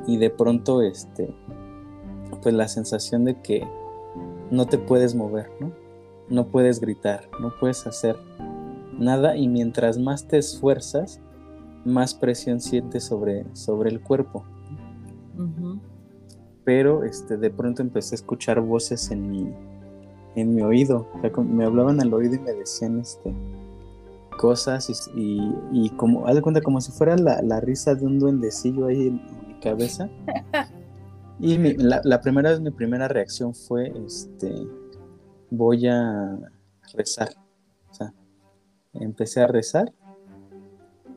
[0.07, 1.33] y de pronto, este,
[2.41, 3.65] pues la sensación de que
[4.51, 5.71] no te puedes mover, ¿no?
[6.29, 8.15] No puedes gritar, no puedes hacer
[8.99, 11.19] nada y mientras más te esfuerzas,
[11.85, 14.45] más presión sientes sobre, sobre el cuerpo.
[16.63, 19.53] Pero este, de pronto empecé a escuchar voces en mi,
[20.35, 21.07] en mi oído.
[21.37, 23.33] me hablaban al oído y me decían este,
[24.33, 29.07] cosas y, como, haz de cuenta, como si fuera la, risa de un duendecillo ahí
[29.07, 30.09] en, mi cabeza.
[31.39, 34.65] Y la, primera vez, mi primera reacción fue, este,
[35.49, 36.39] voy a
[36.93, 37.29] rezar.
[38.93, 39.93] Empecé a rezar,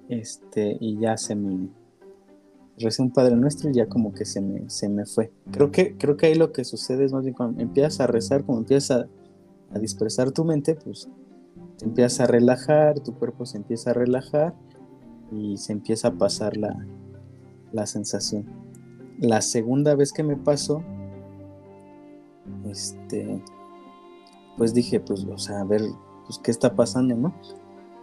[0.08, 1.68] este, y ya se me,
[2.78, 5.32] recé un Padre Nuestro y ya como que se me, se me fue.
[5.50, 8.44] Creo que, creo que ahí lo que sucede es más bien cuando empiezas a rezar,
[8.44, 9.08] como empiezas
[9.72, 11.08] a, dispersar tu mente, pues
[11.76, 14.54] te empiezas a relajar, tu cuerpo se empieza a relajar
[15.32, 16.86] y se empieza a pasar la,
[17.72, 18.46] la sensación.
[19.18, 20.82] La segunda vez que me pasó,
[22.64, 23.42] este,
[24.56, 25.82] pues dije, pues, o sea, a ver,
[26.26, 27.34] pues, ¿qué está pasando, no?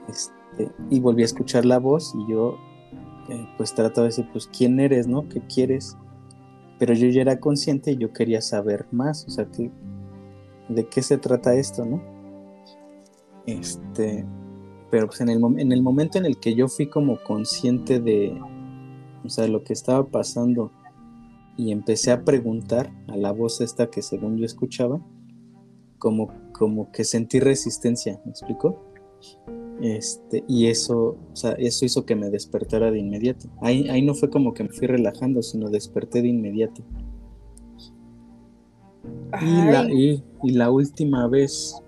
[0.07, 2.57] Este, y volví a escuchar la voz y yo
[3.29, 5.27] eh, pues trato de decir, pues, ¿quién eres, no?
[5.29, 5.97] ¿Qué quieres?
[6.77, 9.71] Pero yo ya era consciente y yo quería saber más, o sea, que,
[10.69, 12.01] ¿de qué se trata esto, no?
[13.45, 14.25] Este,
[14.91, 18.39] pero pues en el, en el momento en el que yo fui como consciente de,
[19.23, 20.71] o sea, lo que estaba pasando
[21.55, 24.99] y empecé a preguntar a la voz esta que según yo escuchaba,
[25.97, 28.83] como, como que sentí resistencia, ¿me explico?
[29.81, 33.47] Este, y eso, o sea, eso hizo que me despertara de inmediato.
[33.61, 36.83] Ahí, ahí no fue como que me fui relajando, sino desperté de inmediato.
[39.41, 41.81] Y la, y, la, última vez,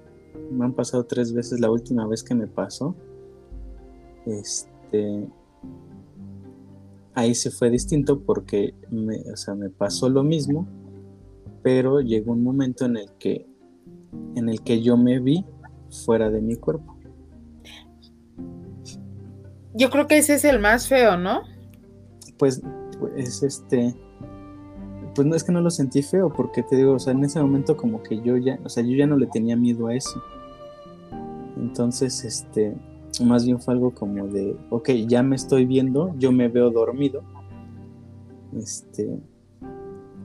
[0.52, 2.96] me han pasado tres veces, la última vez que me pasó,
[4.26, 5.28] este,
[7.14, 10.68] ahí se fue distinto porque me, o sea, me pasó lo mismo,
[11.62, 13.48] pero llegó un momento en el que,
[14.36, 15.46] en el que yo me vi
[16.06, 16.95] fuera de mi cuerpo.
[19.76, 21.42] Yo creo que ese es el más feo, ¿no?
[22.38, 22.62] Pues,
[23.00, 23.94] pues este,
[25.14, 27.42] pues no es que no lo sentí feo, porque te digo, o sea, en ese
[27.42, 30.24] momento como que yo ya, o sea, yo ya no le tenía miedo a eso.
[31.58, 32.76] Entonces, este,
[33.24, 37.22] más bien fue algo como de, ok, ya me estoy viendo, yo me veo dormido.
[38.58, 39.20] Este,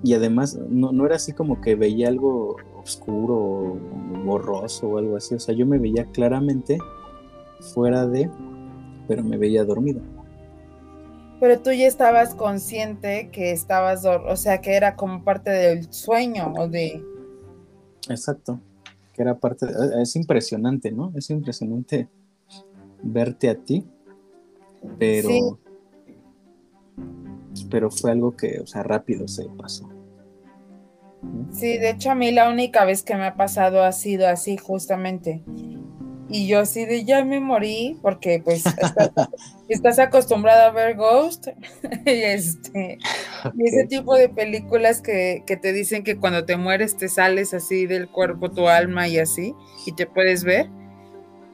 [0.02, 3.78] y además no, no era así como que veía algo oscuro o
[4.24, 6.78] borroso o algo así, o sea, yo me veía claramente
[7.74, 8.30] fuera de
[9.10, 10.00] pero me veía dormido.
[11.40, 16.52] Pero tú ya estabas consciente que estabas, o sea, que era como parte del sueño
[16.56, 17.04] o de...
[18.08, 18.60] Exacto,
[19.12, 21.12] que era parte, de, es impresionante, ¿no?
[21.16, 22.08] Es impresionante
[23.02, 23.84] verte a ti,
[24.96, 25.58] pero...
[27.68, 29.88] Pero fue algo que, o sea, rápido se pasó.
[31.50, 34.56] Sí, de hecho a mí la única vez que me ha pasado ha sido así,
[34.56, 35.42] justamente.
[36.32, 38.62] Y yo así de ya me morí, porque pues
[39.68, 41.48] estás, acostumbrada a ver Ghost
[42.06, 42.98] y, este,
[43.56, 47.52] y ese tipo de películas que, que, te dicen que cuando te mueres te sales
[47.52, 49.54] así del cuerpo, tu alma y así,
[49.86, 50.70] y te puedes ver,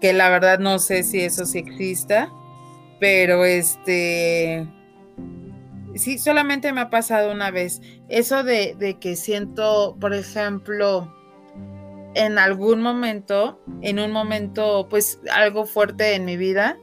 [0.00, 2.30] que la verdad no sé si eso sí exista,
[3.00, 4.66] pero este,
[5.94, 7.80] sí, solamente me ha pasado una vez.
[8.08, 11.15] Eso de, de que siento, por ejemplo,
[12.16, 16.78] en algún momento, en un momento, pues algo fuerte en mi vida,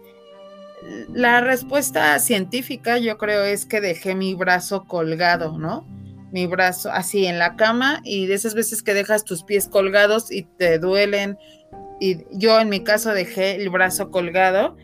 [1.11, 5.87] la respuesta científica yo creo es que dejé mi brazo colgado, ¿no?
[6.31, 10.31] Mi brazo así en la cama y de esas veces que dejas tus pies colgados
[10.31, 11.37] y te duelen.
[11.99, 14.75] Y yo en mi caso dejé el brazo colgado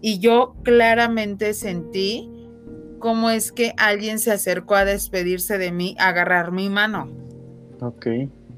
[0.00, 2.30] y yo claramente sentí
[2.98, 7.10] cómo es que alguien se acercó a despedirse de mí, a agarrar mi mano.
[7.80, 8.06] Ok.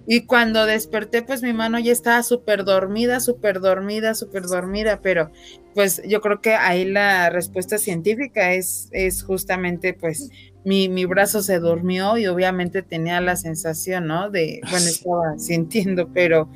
[0.07, 5.31] Y cuando desperté, pues mi mano ya estaba súper dormida, súper dormida, súper dormida, pero
[5.75, 10.31] pues yo creo que ahí la respuesta científica es, es justamente pues
[10.64, 14.31] mi, mi brazo se durmió y obviamente tenía la sensación, ¿no?
[14.31, 16.51] De, bueno, estaba sintiendo, pero,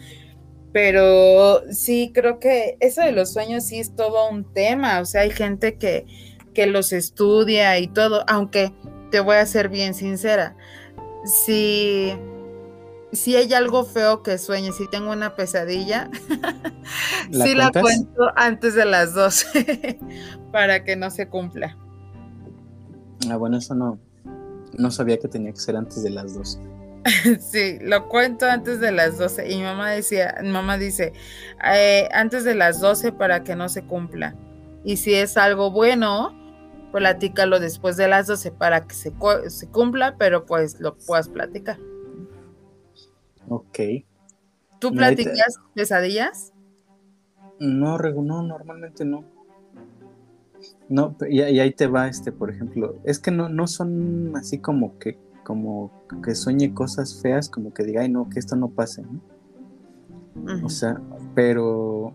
[0.72, 5.22] pero sí, creo que eso de los sueños sí es todo un tema, o sea,
[5.22, 6.04] hay gente que,
[6.52, 8.72] que los estudia y todo, aunque
[9.10, 10.54] te voy a ser bien sincera,
[11.24, 12.12] si
[13.12, 16.10] si hay algo feo que sueñe, si tengo una pesadilla,
[17.30, 19.98] ¿La sí la cuento antes de las 12
[20.52, 21.76] para que no se cumpla.
[23.30, 23.98] Ah, bueno, eso no,
[24.76, 26.58] no sabía que tenía que ser antes de las 12.
[27.40, 31.12] sí, lo cuento antes de las 12 y mi mamá decía, mi mamá dice,
[31.64, 34.34] eh, antes de las 12 para que no se cumpla.
[34.84, 36.34] Y si es algo bueno,
[36.92, 39.12] platícalo después de las 12 para que se,
[39.48, 41.78] se cumpla, pero pues lo puedas platicar.
[43.48, 43.78] Ok.
[44.78, 46.52] ¿Tú platicas pesadillas?
[47.58, 49.24] No, no, normalmente no.
[50.88, 54.98] No, y, ahí te va, este, por ejemplo, es que no, no son así como
[54.98, 55.92] que, como
[56.24, 59.20] que sueñe cosas feas, como que diga, ay no, que esto no pase, ¿no?
[60.64, 61.00] O sea,
[61.34, 62.14] pero,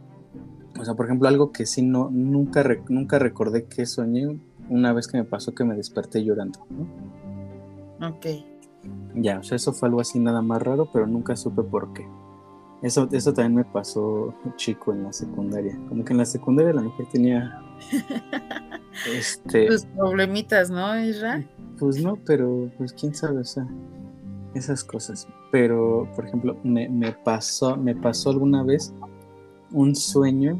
[0.79, 5.07] o sea, por ejemplo, algo que sí no, nunca, nunca recordé que soñé una vez
[5.07, 8.07] que me pasó que me desperté llorando, ¿no?
[8.07, 8.52] Ok.
[9.15, 12.07] Ya, o sea, eso fue algo así nada más raro, pero nunca supe por qué.
[12.81, 15.79] Eso, eso también me pasó chico en la secundaria.
[15.87, 17.61] Como que en la secundaria la mujer tenía
[19.15, 21.43] este tus problemitas, ¿no, Isra?
[21.79, 23.65] Pues no, pero pues quién sabe, o sea,
[24.53, 25.27] esas cosas.
[25.51, 28.93] Pero, por ejemplo, me, me pasó, me pasó alguna vez
[29.71, 30.59] un sueño,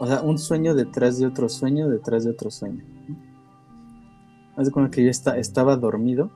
[0.00, 2.84] o sea, un sueño detrás de otro sueño, detrás de otro sueño.
[4.56, 6.30] De cuenta que yo estaba dormido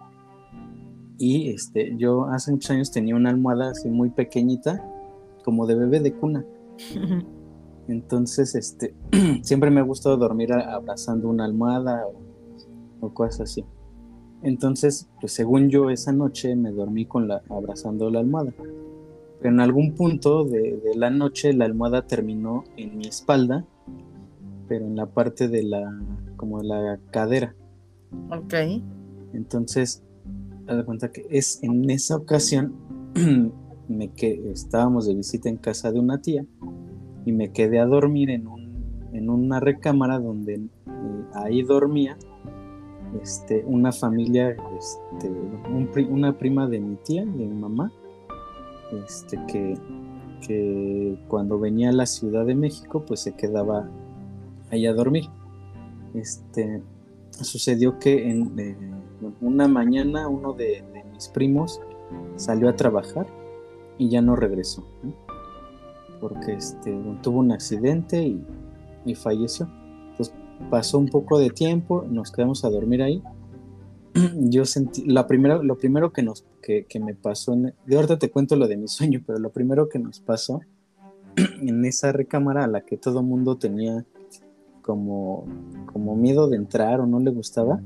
[1.19, 4.89] y este, yo hace muchos años tenía una almohada así muy pequeñita,
[5.45, 6.45] como de bebé de cuna.
[7.89, 8.95] Entonces, este,
[9.43, 12.05] siempre me ha gustado dormir abrazando una almohada
[13.01, 13.65] o, cosas así.
[14.43, 18.53] Entonces, pues según yo, esa noche me dormí con la, abrazando la almohada.
[19.41, 23.65] Pero en algún punto de, de, la noche la almohada terminó en mi espalda,
[24.69, 25.99] pero en la parte de la,
[26.37, 27.57] como la cadera.
[28.31, 28.55] Ok.
[29.33, 30.05] Entonces,
[30.77, 32.75] de cuenta que es en esa ocasión
[33.89, 36.45] me que estábamos de visita en casa de una tía
[37.25, 38.47] y me quedé a dormir en,
[39.13, 40.69] en una recámara donde eh,
[41.35, 42.17] ahí dormía
[43.23, 45.31] este, una familia, este,
[46.11, 47.91] una prima de mi tía, de mi mamá,
[49.07, 49.75] este, que,
[50.47, 53.89] que cuando venía a la Ciudad de México pues se quedaba
[54.71, 55.25] ahí a dormir.
[56.15, 56.83] Este,
[57.31, 58.77] sucedió que en, eh,
[59.41, 61.81] una mañana uno de, mis primos
[62.37, 63.27] salió a trabajar
[63.99, 64.87] y ya no regresó,
[66.21, 69.67] porque este, tuvo un accidente y, falleció.
[70.11, 70.35] Entonces
[70.69, 73.23] pasó un poco de tiempo, nos quedamos a dormir ahí.
[74.35, 78.55] Yo sentí, la primera, lo primero que, nos, que, me pasó, de ahorita te cuento
[78.55, 80.61] lo de mi sueño, pero lo primero que nos pasó
[81.63, 84.05] en esa recámara a la que todo mundo tenía
[84.83, 85.47] como,
[85.87, 87.81] como miedo de entrar o no le gustaba,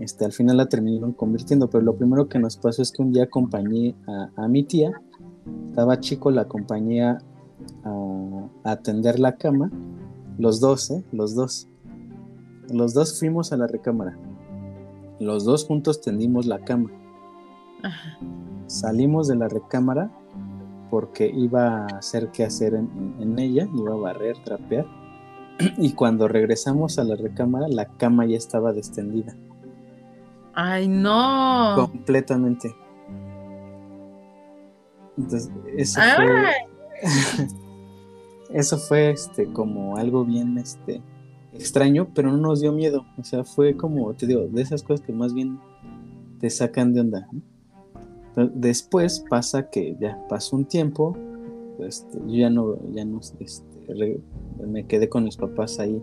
[0.00, 3.12] este, al final la terminaron convirtiendo, pero lo primero que nos pasó es que un
[3.12, 3.96] día acompañé
[4.36, 4.92] a, mi tía,
[5.66, 7.18] estaba chico, la acompañé a,
[8.64, 9.70] atender la cama,
[10.38, 11.04] los dos, ¿eh?
[11.10, 11.68] Los dos.
[12.70, 14.16] Los dos fuimos a la recámara.
[15.18, 16.90] Los dos juntos tendimos la cama.
[18.66, 20.10] Salimos de la recámara
[20.90, 24.86] porque iba a hacer qué hacer en, ella, iba a barrer, trapear.
[25.76, 29.34] Y cuando regresamos a la recámara, la cama ya estaba destendida.
[30.60, 31.74] Ay, no.
[31.76, 32.74] Completamente.
[35.16, 36.52] Entonces, eso fue.
[38.58, 41.00] eso fue este como algo bien este
[41.52, 43.06] extraño, pero no nos dio miedo.
[43.18, 45.60] O sea, fue como, te digo, de esas cosas que más bien
[46.40, 47.28] te sacan de onda.
[48.34, 51.16] después pasa que ya pasó un tiempo,
[51.78, 54.20] este, yo ya no, ya no este,
[54.66, 56.02] me quedé con mis papás ahí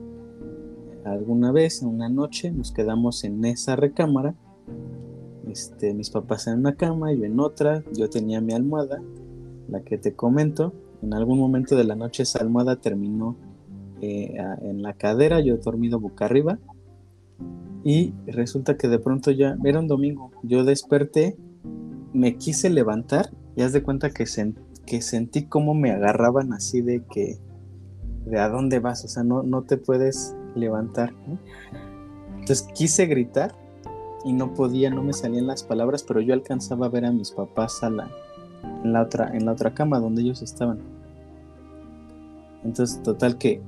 [1.03, 4.33] alguna vez, una noche, nos quedamos en esa recámara
[5.47, 9.01] este, mis papás en una cama, yo en otra, yo tenía mi almohada,
[9.69, 10.73] la que te comento.
[11.01, 13.35] En algún momento de la noche esa almohada terminó
[14.01, 16.59] eh, en la cadera, yo dormido boca arriba.
[17.83, 21.37] Y resulta que de pronto ya, era un domingo, yo desperté,
[22.13, 27.37] me quise levantar y haz de cuenta que, sentí cómo me agarraban así de que,
[28.25, 31.13] de a dónde vas, o sea, no, no te puedes levantar.
[32.39, 33.55] Entonces quise gritar
[34.25, 37.31] y no podía, no me salían las palabras, pero yo alcanzaba a ver a mis
[37.31, 38.09] papás a la,
[38.83, 40.79] en, la otra, en la otra cama donde ellos estaban.
[42.63, 43.61] Entonces, total que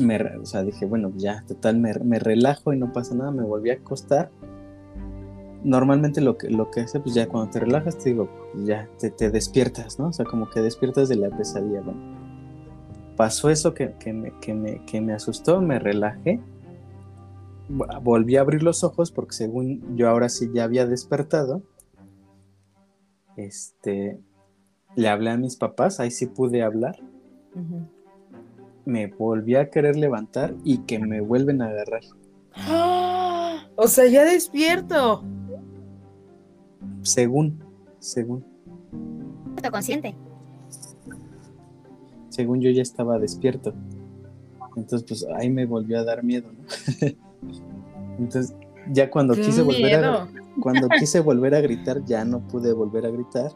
[0.00, 3.44] me, o sea, dije, bueno, ya, total, me, me, relajo y no pasa nada, me
[3.44, 4.30] volví a acostar.
[5.62, 8.28] Normalmente lo que, lo que hace, pues ya cuando te relajas, te digo,
[8.64, 10.08] ya te, te despiertas, ¿no?
[10.08, 12.00] O sea, como que despiertas de la pesadilla, bueno.
[13.16, 16.40] Pasó eso que, que, me, que, me, que me asustó, me relajé
[17.68, 21.62] volví a abrir los ojos porque según yo ahora sí ya había despertado.
[23.36, 24.20] Este,
[24.96, 26.96] le hablé a mis papás, ahí sí pude hablar.
[28.84, 32.02] Me volví a querer levantar y que me vuelven a agarrar.
[32.54, 33.20] ¡Ah!
[33.76, 35.24] O sea, ya despierto.
[37.02, 37.60] Según,
[37.98, 38.44] según.
[39.68, 40.14] consciente.
[42.28, 43.74] Según yo ya estaba despierto.
[44.76, 46.64] Entonces, pues ahí me volvió a dar miedo, ¿no?
[48.18, 48.54] Entonces,
[48.92, 50.28] ya cuando quise volver a
[50.60, 53.52] cuando quise volver a gritar, ya no pude volver a gritar.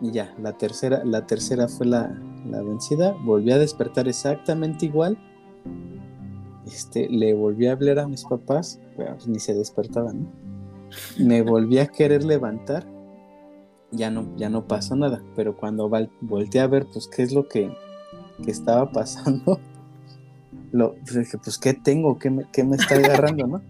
[0.00, 2.12] Y ya, la tercera, la tercera fue la,
[2.44, 3.14] vencida.
[3.24, 5.16] Volví a despertar exactamente igual.
[6.66, 10.28] Este, le volví a hablar a mis papás, pero ni se despertaban,
[11.18, 12.86] Me volví a querer levantar.
[13.92, 15.22] Ya no, ya no pasó nada.
[15.36, 15.88] Pero cuando
[16.20, 17.72] volteé a ver, pues, qué es lo que,
[18.42, 19.60] que estaba pasando
[20.72, 22.18] lo, pues dije, pues, ¿qué tengo?
[22.18, 23.62] ¿Qué me, qué me está agarrando, no?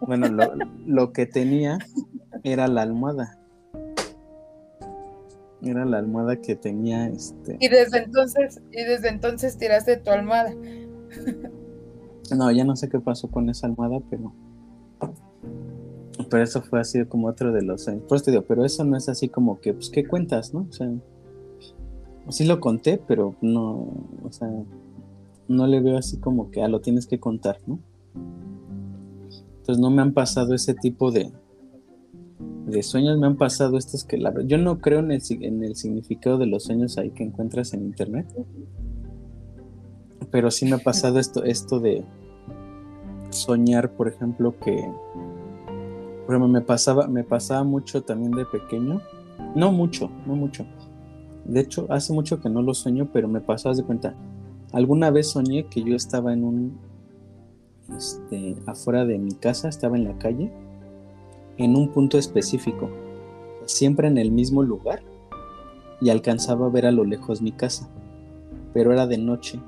[0.00, 0.52] Bueno, lo,
[0.86, 1.78] lo, que tenía
[2.42, 3.38] era la almohada.
[5.62, 7.56] Era la almohada que tenía este.
[7.60, 10.54] Y desde entonces, y desde entonces tiraste tu almohada.
[12.36, 14.32] No, ya no sé qué pasó con esa almohada, pero.
[16.30, 18.04] Pero eso fue así como otro de los años.
[18.08, 20.66] Por te digo, pero eso no es así como que, pues, ¿qué cuentas, no?
[20.68, 20.88] O sea,
[22.28, 23.88] sí lo conté, pero no,
[24.22, 24.48] o sea,
[25.50, 27.80] no le veo así como que, ah, lo tienes que contar, ¿no?
[29.58, 31.32] Entonces no me han pasado ese tipo de,
[32.66, 35.74] de sueños, me han pasado estos que la yo no creo en el, en el
[35.74, 38.26] significado de los sueños ahí que encuentras en internet,
[40.30, 42.04] pero sí me ha pasado esto, esto de
[43.30, 44.88] soñar, por ejemplo, que
[46.26, 49.00] por ejemplo, me pasaba, me pasaba mucho también de pequeño,
[49.56, 50.64] no mucho, no mucho.
[51.44, 54.14] De hecho, hace mucho que no lo sueño, pero me pasaba de cuenta
[54.72, 56.78] Alguna vez soñé que yo estaba en un,
[57.96, 60.52] este, afuera de mi casa, estaba en la calle,
[61.56, 62.88] en un punto específico,
[63.66, 65.02] siempre en el mismo lugar,
[66.00, 67.88] y alcanzaba a ver a lo lejos mi casa,
[68.72, 69.60] pero era de noche,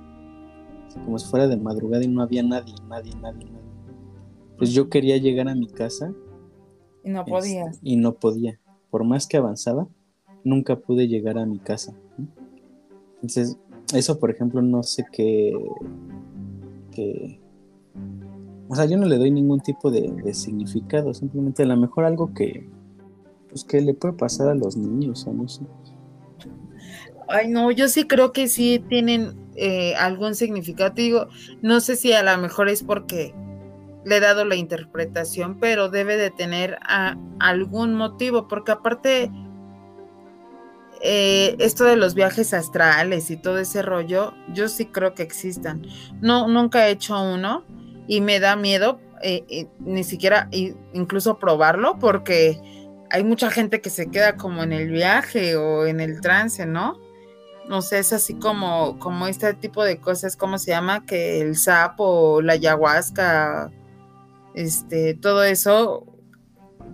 [1.04, 3.62] como si fuera de madrugada y no había nadie, nadie, nadie, nadie.
[4.56, 6.12] Pues yo quería llegar a mi casa.
[7.02, 7.66] Y no podía.
[7.66, 8.60] Este, y no podía.
[8.90, 9.88] Por más que avanzaba,
[10.44, 11.94] nunca pude llegar a mi casa.
[13.16, 13.58] Entonces,
[13.92, 15.52] eso, por ejemplo, no sé qué.
[18.68, 22.32] o sea, yo no le doy ningún tipo de, significado, simplemente a lo mejor algo
[22.34, 22.68] que.
[23.48, 25.62] Pues que le puede pasar a los niños, o no sé.
[27.28, 31.28] Ay, no, yo sí creo que sí tienen eh, algún significativo.
[31.60, 33.34] No sé si a lo mejor es porque
[34.04, 36.78] le he dado la interpretación, pero debe de tener
[37.38, 39.30] algún motivo, porque aparte
[41.04, 45.84] eh, esto de los viajes astrales y todo ese rollo, yo sí creo que existan.
[46.20, 47.64] No, nunca he hecho uno
[48.06, 52.60] y me da miedo eh, eh, ni siquiera incluso probarlo porque
[53.10, 57.00] hay mucha gente que se queda como en el viaje o en el trance, ¿no?
[57.68, 61.04] No sé, es así como, como este tipo de cosas, ¿cómo se llama?
[61.04, 63.72] Que el sapo, la ayahuasca,
[64.54, 66.06] este, todo eso,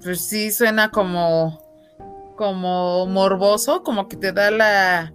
[0.02, 1.67] pues sí suena como
[2.38, 5.12] como morboso, como que te da la...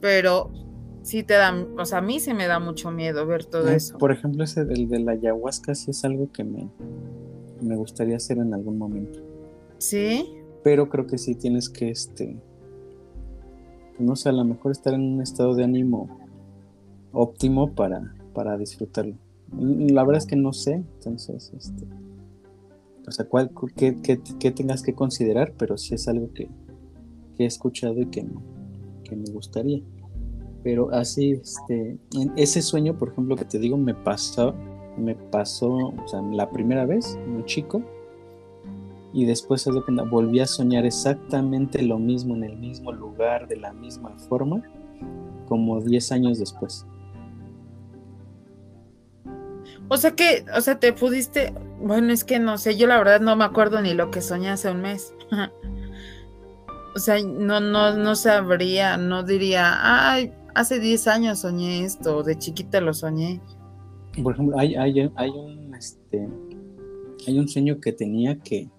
[0.00, 0.50] Pero
[1.02, 3.98] sí te da, o sea, a mí sí me da mucho miedo ver todo eso.
[3.98, 6.70] Por ejemplo, ese del de la ayahuasca sí es algo que me,
[7.60, 9.20] me gustaría hacer en algún momento.
[9.76, 10.34] Sí.
[10.64, 12.40] Pero creo que sí tienes que, este,
[13.98, 16.08] no sé, a lo mejor estar en un estado de ánimo
[17.12, 19.14] óptimo para, para disfrutarlo.
[19.52, 21.84] La verdad es que no sé, entonces, este,
[23.06, 23.92] o sea, cuál, qué,
[24.54, 26.48] tengas que considerar, pero sí es algo que,
[27.38, 29.82] he escuchado y que, me gustaría.
[30.62, 31.98] Pero así, este,
[32.36, 34.54] ese sueño, por ejemplo, que te digo, me pasó,
[34.98, 37.82] me pasó, o sea, la primera vez, muy chico,
[39.12, 39.66] y después
[40.10, 44.62] volví a soñar exactamente lo mismo en el mismo lugar, de la misma forma,
[45.46, 46.84] como 10 años después.
[49.88, 53.20] O sea que, o sea, te pudiste, bueno, es que no sé, yo la verdad
[53.20, 55.14] no me acuerdo ni lo que soñé hace un mes.
[56.94, 59.74] o sea, no, no, no sabría, no diría,
[60.12, 63.40] ay, hace 10 años soñé esto, de chiquita lo soñé.
[64.22, 66.28] Por ejemplo, hay, hay, hay un este
[67.26, 68.70] hay un sueño que tenía que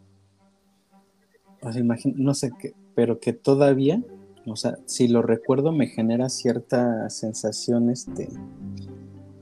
[1.62, 1.84] o sea,
[2.16, 4.01] no sé qué, pero que todavía,
[4.45, 8.30] o sea, si lo recuerdo me genera cierta sensación este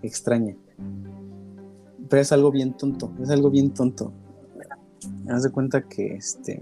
[0.01, 0.55] extraña.
[2.09, 4.11] Pero es algo bien tonto, es algo bien tonto.
[5.27, 6.61] Haz de cuenta que este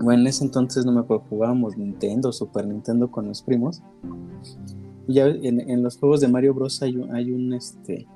[0.00, 3.82] bueno, en ese entonces no me acuerdo, jugábamos Nintendo, Super Nintendo con los primos.
[5.06, 6.82] Y ya en, los juegos de Mario Bros.
[6.82, 8.06] hay un, hay un este.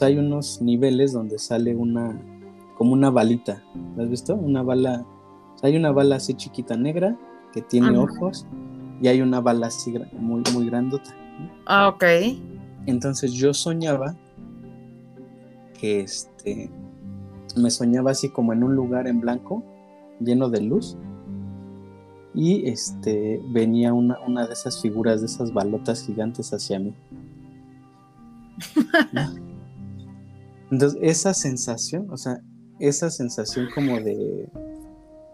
[0.00, 2.18] hay unos niveles donde sale una.
[2.76, 3.62] como una balita.
[3.96, 4.34] ¿Lo has visto?
[4.34, 5.04] Una bala.
[5.62, 7.18] hay una bala así chiquita negra
[7.52, 8.46] que tiene ojos.
[9.02, 11.10] Y hay una bala así muy, muy grandota.
[11.66, 12.04] Ah, ok.
[12.86, 14.14] Entonces yo soñaba
[15.80, 16.70] que este.
[17.56, 19.64] Me soñaba así como en un lugar en blanco
[20.20, 20.96] lleno de luz
[22.34, 26.94] y este venía una, una de esas figuras de esas balotas gigantes hacia mí.
[30.70, 32.40] Entonces, esa sensación, o sea,
[32.78, 34.48] esa sensación como de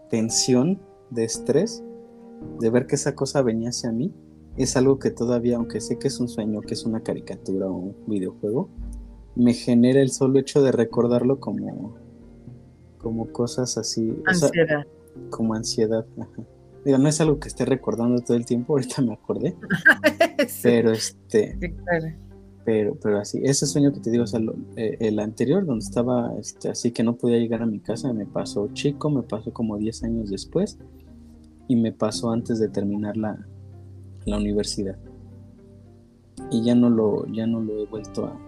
[0.09, 0.81] tensión,
[1.11, 1.83] de estrés,
[2.59, 4.11] de ver que esa cosa venía hacia mí,
[4.55, 7.73] es algo que todavía, aunque sé que es un sueño, que es una caricatura o
[7.73, 8.69] un videojuego,
[9.37, 11.95] me genera el solo hecho de recordarlo como,
[12.97, 14.17] como cosas así.
[14.25, 14.85] Ansiedad.
[15.29, 16.05] como ansiedad.
[16.83, 19.55] Digo, no es algo que esté recordando todo el tiempo, ahorita me acordé.
[20.63, 21.57] Pero este.
[22.65, 24.41] Pero, pero así, ese sueño que te digo, o sea,
[24.75, 28.25] eh, el anterior, donde estaba este, así que no podía llegar a mi casa, me
[28.25, 30.77] pasó chico, me pasó como 10 años después
[31.69, 33.47] y me pasó antes de terminar la,
[34.25, 34.97] la universidad.
[36.51, 38.46] Y ya no lo, ya no lo he vuelto a,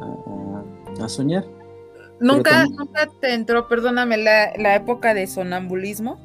[0.00, 1.44] a, a soñar.
[2.20, 6.18] ¿Nunca, ¿Nunca te entró, perdóname, la, época de sonambulismo?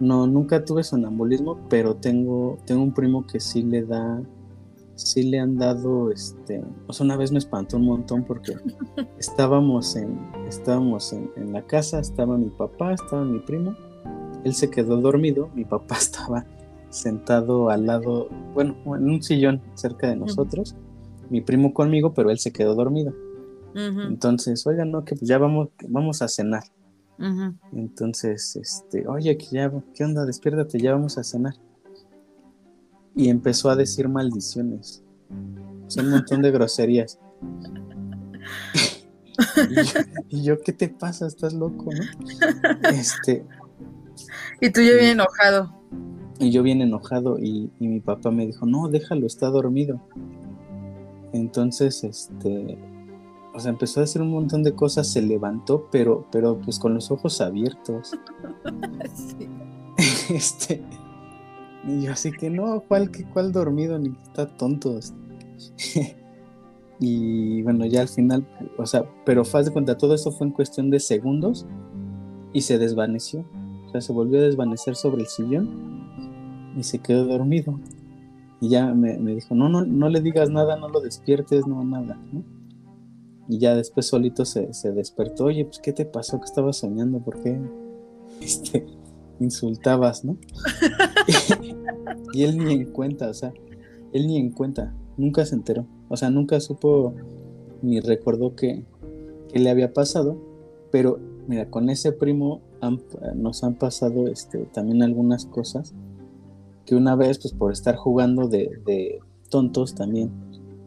[0.00, 4.20] No, nunca tuve sonambulismo, pero tengo, tengo un primo que sí le da,
[4.94, 8.54] sí le han dado, este, o sea, una vez me espantó un montón porque
[9.18, 10.18] estábamos en,
[10.48, 13.74] estábamos en, en, la casa, estaba mi papá, estaba mi primo,
[14.44, 16.44] él se quedó dormido, mi papá estaba
[16.90, 20.74] sentado al lado, bueno, en un sillón cerca de nosotros,
[21.30, 23.14] mi primo conmigo, pero él se quedó dormido.
[23.74, 26.62] Entonces, oigan, no, que pues ya vamos, vamos a cenar.
[27.72, 30.24] Entonces, este, oye, que ya, ¿qué onda?
[30.24, 31.54] Despiértate, ya vamos a cenar.
[33.14, 35.02] Y empezó a decir maldiciones.
[35.28, 37.18] un montón de groserías.
[40.30, 41.26] y, yo, ¿qué te pasa?
[41.26, 42.88] Estás loco, ¿no?
[42.90, 43.44] Este.
[44.60, 45.74] Y tú ya bien enojado.
[46.38, 47.38] Y yo bien enojado.
[47.38, 50.00] Y, y mi papá me dijo, no, déjalo, está dormido.
[51.36, 52.78] Entonces, este,
[53.54, 56.94] o sea, empezó a hacer un montón de cosas, se levantó, pero, pero pues con
[56.94, 58.12] los ojos abiertos.
[60.28, 60.82] este,
[61.86, 63.98] y yo así que no, ¿cuál, cuál dormido?
[63.98, 64.98] Ni está tonto.
[67.00, 70.52] y bueno, ya al final, o sea, pero faz de cuenta, todo eso fue en
[70.52, 71.66] cuestión de segundos
[72.52, 73.44] y se desvaneció.
[73.86, 77.78] O sea, se volvió a desvanecer sobre el sillón y se quedó dormido.
[78.60, 81.84] Y ya me, me dijo, no, no, no le digas nada, no lo despiertes, no,
[81.84, 82.42] nada, ¿no?
[83.48, 86.38] Y ya después solito se, despertó, oye, pues ¿qué te pasó?
[86.40, 87.20] ¿Qué estabas soñando?
[87.20, 87.60] ¿Por qué
[88.40, 88.86] este,
[89.38, 90.36] insultabas, no?
[92.32, 93.52] y él ni en cuenta, o sea,
[94.12, 97.14] él ni en cuenta, nunca se enteró, o sea, nunca supo
[97.82, 98.84] ni recordó que,
[99.54, 100.36] le había pasado,
[100.90, 102.60] pero mira, con ese primo
[103.34, 105.94] nos han pasado este, también algunas cosas
[106.86, 109.18] que una vez, pues por estar jugando de, de
[109.50, 110.30] tontos también,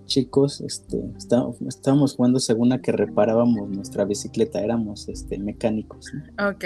[0.10, 1.02] chicos, este,
[1.68, 6.12] estábamos jugando según a que reparábamos nuestra bicicleta, éramos este, mecánicos.
[6.40, 6.66] Ok.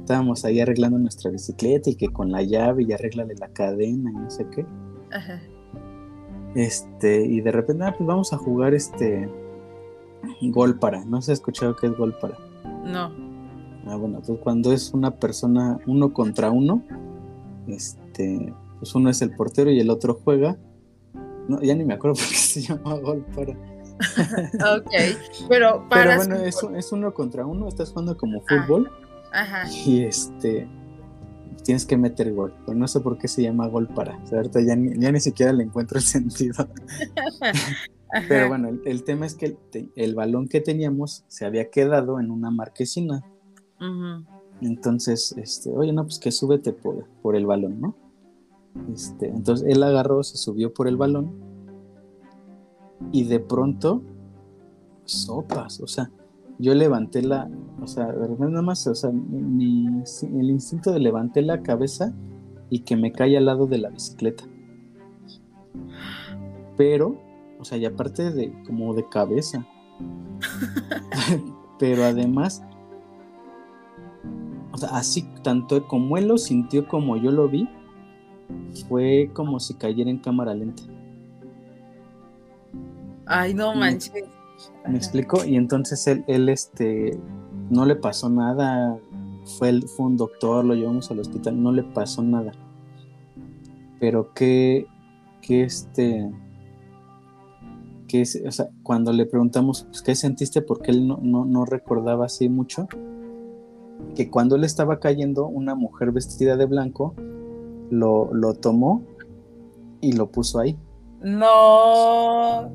[0.00, 4.14] Estábamos ahí arreglando nuestra bicicleta y que con la llave y arréglale la cadena y
[4.14, 4.66] no sé qué.
[5.12, 5.40] Ajá.
[6.54, 9.28] Este, y de repente, ah, pues vamos a jugar este
[10.42, 11.04] gol para.
[11.04, 12.36] No se ha escuchado qué es gol para.
[12.84, 13.12] No.
[13.86, 16.82] Ah, bueno, pues cuando es una persona uno contra uno,
[17.68, 20.56] este, pues uno es el portero y el otro juega
[21.48, 23.52] no, ya ni me acuerdo por qué se llama gol para.
[24.76, 24.90] ok,
[25.48, 26.16] pero para.
[26.16, 28.90] Pero bueno, es, uno contra uno, estás jugando como fútbol.
[29.32, 29.70] ajá.
[29.70, 30.68] Y este.
[31.62, 34.18] Tienes que meter gol, pero no sé por qué se llama gol para.
[34.18, 36.68] O sea, ahorita ya ni, ya ni siquiera le encuentro el sentido.
[38.28, 39.56] pero bueno, el, tema es que
[39.96, 43.24] el, balón que teníamos se había quedado en una marquesina.
[44.60, 47.94] Entonces, este, oye, no, pues que súbete por, por el balón, ¿no?
[48.92, 51.32] Este, entonces él agarró, se subió por el balón
[53.12, 54.02] y de pronto,
[55.04, 56.10] sopas, o sea,
[56.58, 57.50] yo levanté la,
[57.80, 62.14] o sea, de repente nada más, o sea, mi, el instinto de levanté la cabeza
[62.70, 64.44] y que me cae al lado de la bicicleta.
[66.76, 67.20] Pero,
[67.58, 69.66] o sea, y aparte de como de cabeza.
[71.78, 72.62] Pero además,
[74.74, 77.68] o sea, así tanto como él lo sintió como yo lo vi,
[78.88, 80.82] fue como si cayera en cámara lenta.
[83.24, 84.24] Ay, no manches.
[84.88, 87.18] Me explico, y entonces él, él este,
[87.70, 88.98] no le pasó nada,
[89.58, 92.50] fue, fue un doctor, lo llevamos al hospital, no le pasó nada.
[94.00, 94.88] Pero que,
[95.40, 96.28] que este,
[98.08, 102.26] que o sea, cuando le preguntamos pues, qué sentiste, porque él no, no, no recordaba
[102.26, 102.88] así mucho,
[104.14, 107.14] que cuando él estaba cayendo, una mujer vestida de blanco
[107.90, 109.02] lo, lo tomó
[110.00, 110.76] y lo puso ahí.
[111.20, 112.70] No.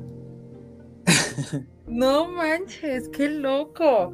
[1.86, 4.12] no manches, qué loco.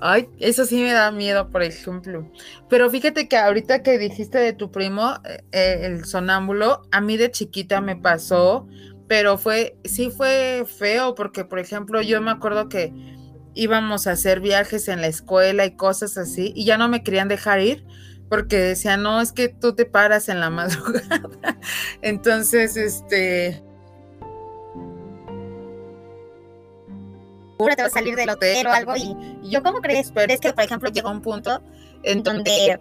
[0.00, 2.30] Ay, eso sí me da miedo, por ejemplo.
[2.68, 7.16] Pero fíjate que ahorita que dijiste de tu primo, eh, eh, el sonámbulo, a mí
[7.16, 8.68] de chiquita me pasó,
[9.08, 12.92] pero fue, sí fue feo, porque por ejemplo, yo me acuerdo que
[13.54, 17.28] íbamos a hacer viajes en la escuela y cosas así, y ya no me querían
[17.28, 17.84] dejar ir,
[18.28, 21.58] porque decían, no, es que tú te paras en la madrugada.
[22.02, 23.62] Entonces, este,
[27.58, 28.96] te vas a salir del hotel o algo.
[28.96, 29.16] Y,
[29.48, 30.12] yo, ¿cómo crees?
[30.12, 31.62] Pero es que, por ejemplo, llegó un punto
[32.02, 32.78] en donde,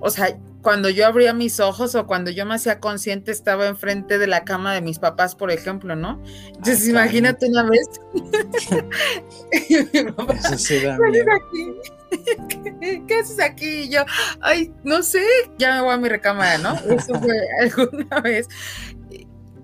[0.00, 4.18] o sea, cuando yo abría mis ojos o cuando yo me hacía consciente estaba enfrente
[4.18, 6.22] de la cama de mis papás, por ejemplo, ¿no?
[6.48, 7.88] Entonces ah, imagínate una vez.
[13.08, 13.66] ¿Qué, haces aquí?
[13.66, 14.04] Y yo,
[14.42, 15.24] ay, no sé,
[15.56, 16.74] ya me voy a mi recámara, ¿no?
[16.74, 18.46] Eso fue alguna vez.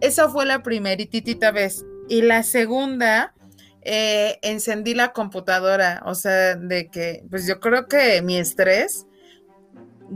[0.00, 1.84] Esa fue la primeritita vez.
[2.08, 3.34] Y la segunda,
[3.82, 9.06] eh, encendí la computadora, o sea, de que, pues yo creo que mi estrés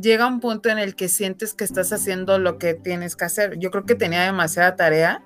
[0.00, 3.58] llega un punto en el que sientes que estás haciendo lo que tienes que hacer.
[3.58, 5.22] Yo creo que tenía demasiada tarea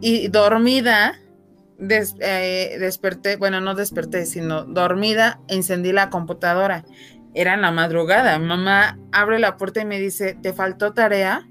[0.00, 1.20] y dormida,
[1.78, 6.84] eh, desperté, bueno, no desperté, sino dormida, encendí la computadora.
[7.34, 8.38] Era en la madrugada.
[8.38, 11.48] Mamá abre la puerta y me dice, ¿te faltó tarea?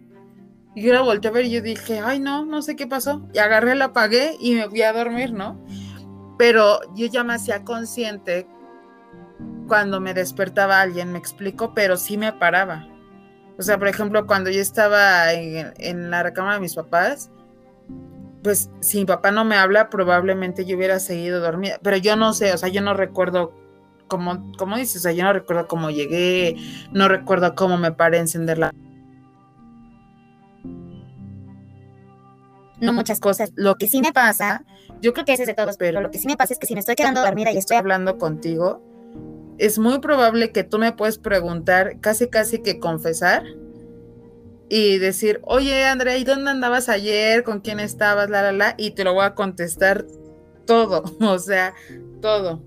[0.75, 3.27] Y yo la volteé a ver y yo dije, ay, no, no sé qué pasó.
[3.33, 5.63] Y agarré, la apagué y me fui a dormir, ¿no?
[6.37, 8.47] Pero yo ya me hacía consciente
[9.69, 12.85] cuando me despertaba alguien, me explico, pero sí me paraba.
[13.57, 17.31] O sea, por ejemplo, cuando yo estaba en, la recámara de mis papás,
[18.43, 21.79] pues si mi papá no me habla, probablemente yo hubiera seguido dormida.
[21.81, 23.53] Pero yo no sé, o sea, yo no recuerdo
[24.07, 26.57] cómo, cómo dices, o sea, yo no recuerdo cómo llegué,
[26.91, 28.73] no recuerdo cómo me paré a encender la
[32.81, 33.51] no muchas cosas.
[33.55, 34.63] Lo que sí me pasa,
[35.01, 36.73] yo creo que es de todos, pero lo que sí me pasa es que si
[36.73, 38.81] me estoy quedando dormida y estoy hablando contigo,
[39.59, 43.43] es muy probable que tú me puedes preguntar, casi casi que confesar
[44.69, 47.43] y decir, oye Andrea, ¿y dónde andabas ayer?
[47.43, 48.29] ¿Con quién estabas?
[48.29, 50.05] La, la, la, y te lo voy a contestar
[50.65, 51.73] todo, o sea,
[52.21, 52.63] todo.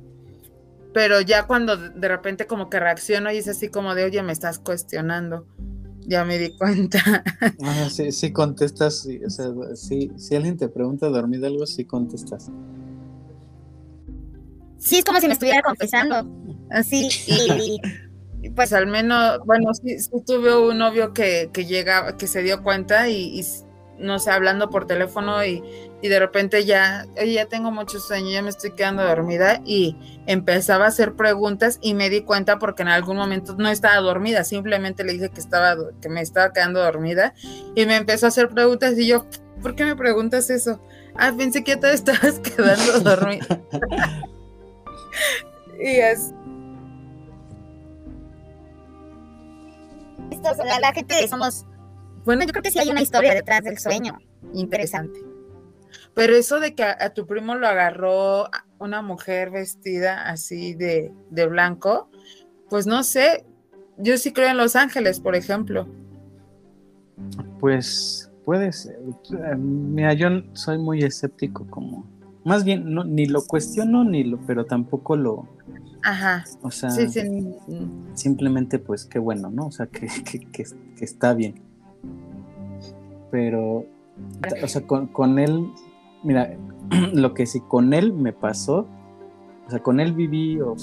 [0.93, 4.33] Pero ya cuando de repente como que reacciono y es así como de, oye, me
[4.33, 5.47] estás cuestionando
[6.07, 6.99] ya me di cuenta.
[7.65, 12.51] Ah, sí, sí contestas, o sea, sí, si alguien te pregunta dormir algo, sí contestas.
[14.83, 16.29] Sí, es como si me estuviera confesando.
[16.71, 22.43] Así, y, pues al menos, bueno, sí, tuve un novio que, que llega, que se
[22.43, 23.47] dio cuenta y, y
[23.99, 25.63] no sé, hablando por teléfono y,
[26.03, 30.87] y de repente ya, ya tengo mucho sueño, ya me estoy quedando dormida y empezaba
[30.87, 35.05] a hacer preguntas y me di cuenta porque en algún momento no estaba dormida, simplemente
[35.05, 37.35] le dije que estaba, que me estaba quedando dormida
[37.77, 39.27] y me empezó a hacer preguntas y yo,
[39.63, 40.83] ¿por qué me preguntas eso?
[41.15, 43.47] Ah, pensé que te estabas quedando dormida.
[45.81, 46.33] y es...
[50.81, 51.67] la gente somos
[52.25, 54.19] bueno, yo creo que sí hay una historia detrás del sueño
[54.55, 55.21] interesante.
[56.15, 58.49] Pero eso de que a, tu primo lo agarró
[58.79, 61.13] una mujer vestida así de,
[61.49, 62.11] blanco,
[62.69, 63.45] pues no sé,
[63.97, 65.89] yo sí creo en Los Ángeles, por ejemplo.
[67.59, 68.99] Pues puede ser.
[69.59, 72.07] Mira, yo soy muy escéptico como...
[72.45, 75.49] Más bien, no, ni lo cuestiono, ni lo, pero tampoco lo...
[76.03, 76.45] Ajá.
[76.63, 76.91] O sea,
[78.15, 79.67] simplemente pues qué bueno, ¿no?
[79.67, 80.09] O sea, que,
[80.53, 80.65] que
[81.01, 81.73] está bien
[83.33, 83.87] pero,
[84.63, 85.73] o sea, con, él,
[86.23, 86.55] mira,
[87.15, 88.87] lo que sí con él me pasó,
[89.67, 90.77] o sea, con él viví, o,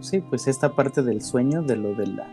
[0.00, 2.26] sí, pues esta parte del sueño, de lo de la,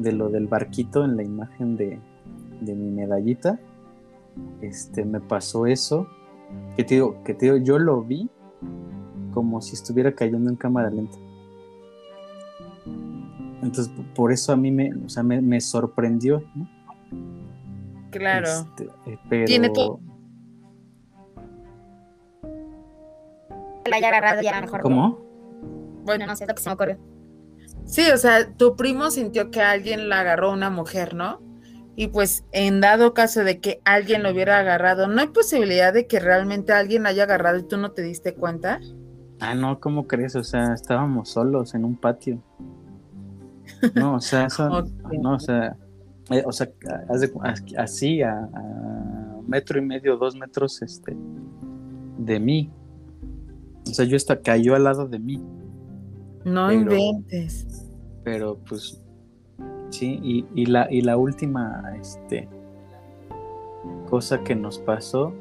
[0.00, 2.00] de lo del barquito en la imagen de,
[2.60, 3.60] de mi medallita,
[4.60, 6.08] este, me pasó eso,
[6.76, 8.28] Que te digo, que te digo, yo lo vi
[9.32, 11.18] como si estuviera cayendo en cámara lenta.
[13.62, 16.68] Entonces, por eso a mí me, o sea, me, me sorprendió, ¿no?
[18.10, 18.48] Claro.
[18.48, 19.44] Este, eh, pero...
[19.46, 20.00] Tiene todo-
[23.88, 24.80] la haya agarrado ya mejor.
[24.80, 25.18] ¿Cómo?
[26.04, 26.98] Bueno, no sé lo que se me ocurrió.
[27.84, 31.40] Sí, o sea, tu primo sintió que alguien la agarró a una mujer, ¿no?
[31.98, 36.06] Y pues en dado caso de que alguien lo hubiera agarrado, ¿no hay posibilidad de
[36.06, 38.80] que realmente alguien haya agarrado y tú no te diste cuenta?
[39.40, 40.36] Ah, no, ¿cómo crees?
[40.36, 42.42] O sea, estábamos solos en un patio.
[43.94, 44.68] No, o sea, eso,
[45.22, 45.76] no, o sea,
[46.30, 46.68] eh, o sea,
[47.78, 51.16] así a, a metro y medio, dos metros, este,
[52.18, 52.70] de mí.
[53.88, 55.42] O sea, yo está cayó al lado de mí,
[56.44, 57.66] No Pero- inventes.
[58.24, 59.00] pero pues,
[59.90, 62.48] sí, y, y la, y la última, este,
[64.08, 65.32] cosa que nos pasó,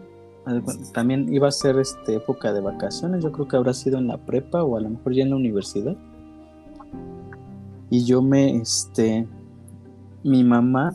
[0.93, 4.17] también iba a ser, este, época de vacaciones, yo creo que habrá sido en la
[4.17, 5.95] prepa o a lo mejor ya en la universidad.
[7.89, 9.27] Y yo me, este,
[10.23, 10.93] mi mamá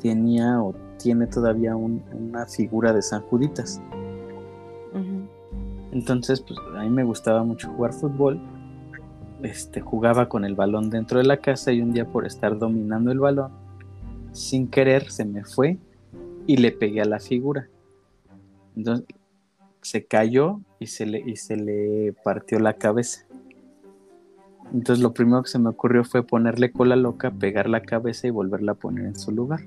[0.00, 3.80] tenía o tiene todavía un- una figura de San Juditas.
[5.92, 8.40] Entonces, pues a mí me gustaba mucho jugar fútbol.
[9.42, 13.10] Este, jugaba con el balón dentro de la casa y un día por estar dominando
[13.10, 13.50] el balón,
[14.32, 15.78] sin querer se me fue
[16.46, 17.68] y le pegué a la figura.
[18.76, 19.06] Entonces
[19.80, 23.26] se cayó y se le, y se le partió la cabeza.
[24.72, 28.30] Entonces lo primero que se me ocurrió fue ponerle cola loca, pegar la cabeza y
[28.30, 29.60] volverla a poner en su lugar.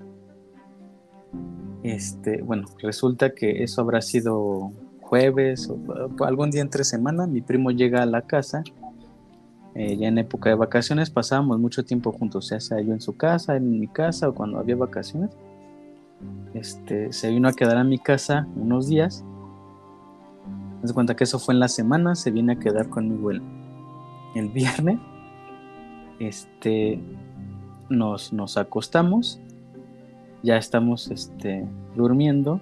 [1.83, 4.71] Este, bueno, resulta que eso habrá sido
[5.01, 7.27] jueves o algún día entre semana.
[7.27, 8.63] Mi primo llega a la casa,
[9.75, 13.17] eh, ya en época de vacaciones, pasábamos mucho tiempo juntos, ya sea yo en su
[13.17, 15.31] casa, en mi casa o cuando había vacaciones.
[16.53, 19.25] Este, se vino a quedar a mi casa unos días.
[20.81, 23.41] Me cuenta que eso fue en la semana, se viene a quedar conmigo el,
[24.35, 24.97] el viernes.
[26.19, 27.01] Este,
[27.89, 29.41] nos, nos acostamos,
[30.41, 31.67] ya estamos este,
[31.97, 32.61] durmiendo.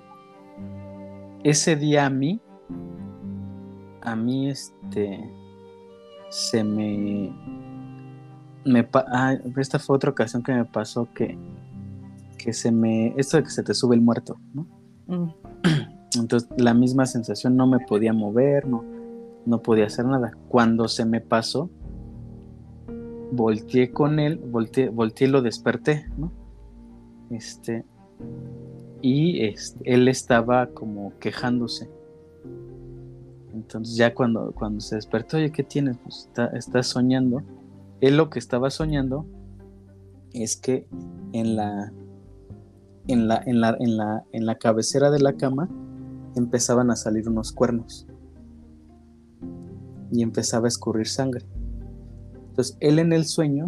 [1.43, 2.41] Ese día a mí,
[4.01, 5.30] a mí este,
[6.34, 7.32] se me,
[8.66, 11.38] me ah, esta fue otra ocasión que me pasó que,
[12.40, 14.66] que se me, esto de que se te sube el muerto, ¿no?
[15.06, 15.32] Mm.
[16.20, 18.84] Entonces la misma sensación, no me podía mover, no,
[19.46, 20.36] no podía hacer nada.
[20.48, 21.70] Cuando se me pasó,
[23.32, 26.32] volteé con él, volteé, volteé y lo desperté, ¿no?
[27.30, 27.86] Este,
[29.04, 31.92] y este, él estaba como quejándose.
[33.54, 35.97] Entonces ya cuando, cuando se despertó, oye, ¿qué tienes?
[35.97, 37.43] Pues está, está soñando.
[38.01, 39.26] Él lo que estaba soñando
[40.34, 40.88] es que
[41.34, 41.93] en la,
[43.08, 45.70] en la, en la, en la, en la cabecera de la cama
[46.36, 48.08] empezaban a salir unos cuernos
[50.12, 51.45] y empezaba a escurrir sangre.
[52.49, 53.68] Entonces él en el sueño,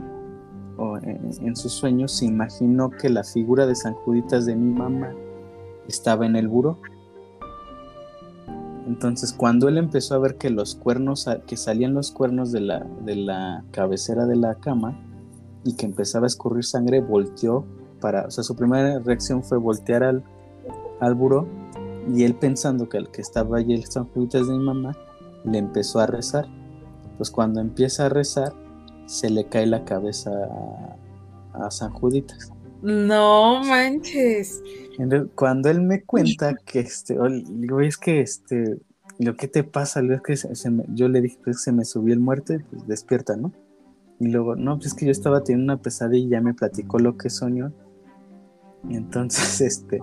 [0.78, 4.74] o en, en sus sueños, se imaginó que la figura de San Juditas de mi
[4.74, 5.14] mamá
[5.88, 6.80] estaba en el buró.
[8.88, 12.86] Entonces cuando él empezó a ver que los cuernos, que salían los cuernos de la,
[13.04, 15.00] de la cabecera de la cama
[15.64, 17.66] y que empezaba a escurrir sangre, volteó
[18.00, 20.24] para, o sea, su primera reacción fue voltear al,
[21.00, 21.48] al buró
[22.14, 24.96] y él pensando que el que estaba allí el San Juditas de mi mamá,
[25.44, 26.46] le empezó a rezar.
[27.18, 28.54] Pues cuando empieza a rezar,
[29.06, 30.32] se le cae la cabeza
[31.54, 32.52] a, a San Juditas.
[32.86, 34.62] No manches.
[35.00, 38.78] Entonces, cuando él me cuenta que este, le digo, es que este,
[39.18, 41.84] lo que te pasa, es que se- se me- yo le dije, pues se me
[41.84, 43.52] subió el muerto, y, pues despierta, ¿no?
[44.20, 47.00] Y luego, no, pues es que yo estaba teniendo una pesadilla y ya me platicó
[47.00, 47.74] lo que soñó.
[48.88, 50.00] Y entonces, este,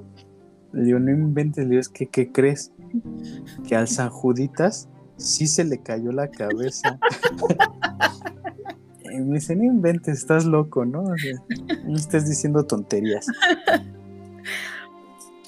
[0.72, 2.72] le digo, no inventes, le digo, es que, ¿qué crees?
[3.68, 6.98] Que al San Juditas sí se le cayó la cabeza.
[9.20, 11.02] me dice, no inventes, estás loco, ¿no?
[11.02, 11.34] O sea,
[11.84, 13.26] no estés diciendo tonterías.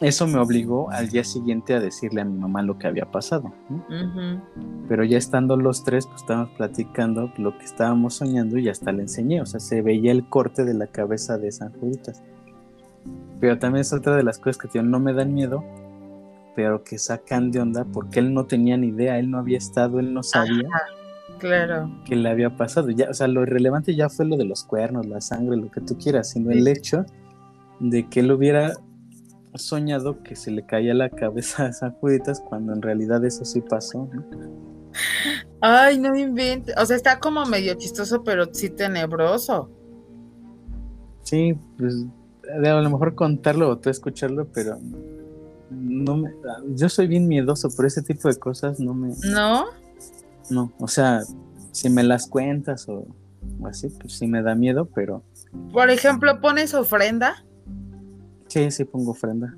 [0.00, 3.54] Eso me obligó al día siguiente a decirle a mi mamá lo que había pasado.
[4.88, 9.02] Pero ya estando los tres, pues estábamos platicando lo que estábamos soñando y hasta le
[9.02, 9.40] enseñé.
[9.40, 12.22] O sea, se veía el corte de la cabeza de San Juditas.
[13.40, 15.64] Pero también es otra de las cosas que tío, no me dan miedo,
[16.56, 20.00] pero que sacan de onda porque él no tenía ni idea, él no había estado,
[20.00, 20.68] él no sabía
[21.38, 21.90] Claro.
[22.04, 22.90] que le había pasado.
[22.90, 25.80] Ya, o sea, lo irrelevante ya fue lo de los cuernos, la sangre, lo que
[25.80, 27.04] tú quieras, sino el hecho
[27.80, 28.72] de que él hubiera
[29.54, 33.60] soñado que se le caía la cabeza a San Juditas cuando en realidad eso sí
[33.60, 34.08] pasó.
[34.12, 34.24] ¿no?
[35.60, 36.74] Ay, no inventes.
[36.78, 39.70] O sea, está como medio chistoso, pero sí tenebroso.
[41.22, 42.06] Sí, pues
[42.52, 44.78] a lo mejor contarlo o tú escucharlo, pero
[45.70, 46.30] no me,
[46.74, 49.14] yo soy bien miedoso, por ese tipo de cosas no me...
[49.30, 49.64] ¿No?
[50.50, 51.22] No, o sea,
[51.72, 53.06] si me las cuentas o,
[53.64, 55.22] así, pues sí me da miedo, pero...
[55.72, 57.44] Por ejemplo, ¿pones ofrenda?
[58.48, 59.54] Sí, sí pongo ofrenda.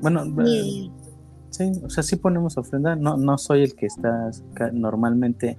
[0.00, 1.72] Bueno, sí.
[1.82, 2.96] o sea, sí ponemos ofrenda.
[2.96, 4.30] No, no soy el que está
[4.72, 5.58] normalmente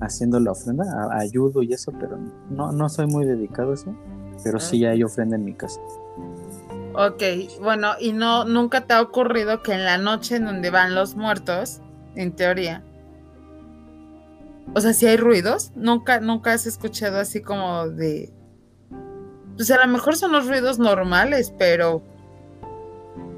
[0.00, 2.18] haciendo la ofrenda, ayudo y eso, pero
[2.50, 3.94] no, no soy muy dedicado a eso,
[4.44, 5.80] pero sí hay ofrenda en mi casa.
[6.94, 7.22] Ok,
[7.60, 11.14] bueno, y no, nunca te ha ocurrido que en la noche en donde van los
[11.16, 11.80] muertos,
[12.14, 12.82] en teoría,
[14.74, 18.32] o sea, si hay ruidos, nunca, nunca has escuchado así como de,
[19.56, 22.02] pues a lo mejor son los ruidos normales, pero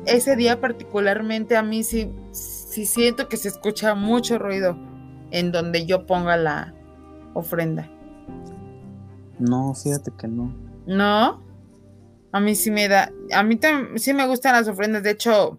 [0.07, 4.76] ese día particularmente a mí sí, sí siento que se escucha mucho ruido
[5.31, 6.74] en donde yo ponga la
[7.35, 7.89] ofrenda.
[9.39, 10.55] No, fíjate que no.
[10.87, 11.43] ¿No?
[12.33, 15.03] A mí sí me da, a mí también sí me gustan las ofrendas.
[15.03, 15.57] De hecho,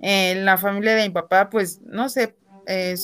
[0.00, 2.36] en la familia de mi papá, pues, no sé,
[2.66, 2.96] eh,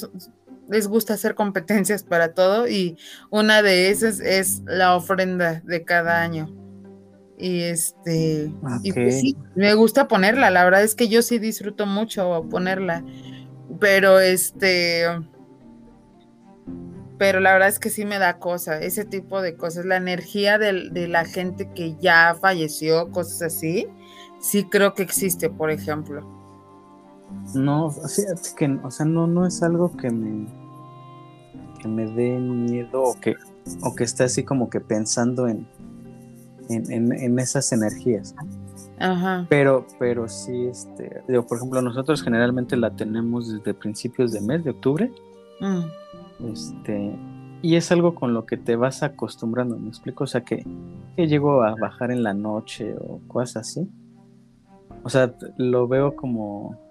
[0.68, 2.96] les gusta hacer competencias para todo y
[3.30, 6.54] una de esas es la ofrenda de cada año.
[7.36, 8.52] Y este,
[8.82, 10.50] y pues sí, me gusta ponerla.
[10.50, 13.04] La verdad es que yo sí disfruto mucho ponerla.
[13.78, 15.06] Pero este,
[17.18, 20.56] pero la verdad es que sí me da cosa, ese tipo de cosas, la energía
[20.58, 23.88] de, la gente que ya falleció, cosas así,
[24.40, 26.37] sí creo que existe, por ejemplo.
[27.54, 30.46] No, fíjate que, o sea, no, no es algo que me,
[31.80, 33.36] que me dé miedo o que,
[33.82, 35.66] o que esté así como que pensando en,
[36.68, 38.34] en, esas energías.
[38.98, 39.46] Ajá.
[39.48, 44.64] Pero, pero sí, este, digo, por ejemplo, nosotros generalmente la tenemos desde principios de mes,
[44.64, 45.10] de octubre.
[45.60, 46.50] Mm.
[46.52, 47.16] Este,
[47.62, 50.24] y es algo con lo que te vas acostumbrando, ¿me explico?
[50.24, 50.64] O sea, que,
[51.16, 53.88] que llego a bajar en la noche o cosas así.
[55.02, 56.87] O sea, lo veo como...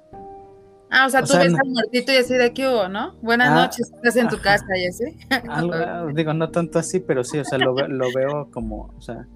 [0.89, 3.15] Ah, o sea, tú ves al muertito y así de aquí hubo, ¿no?
[3.21, 5.03] Buenas ah, noches, estás en tu casa y así.
[6.15, 9.27] digo, no tanto así, pero sí, o sea, lo, lo veo como, o sea,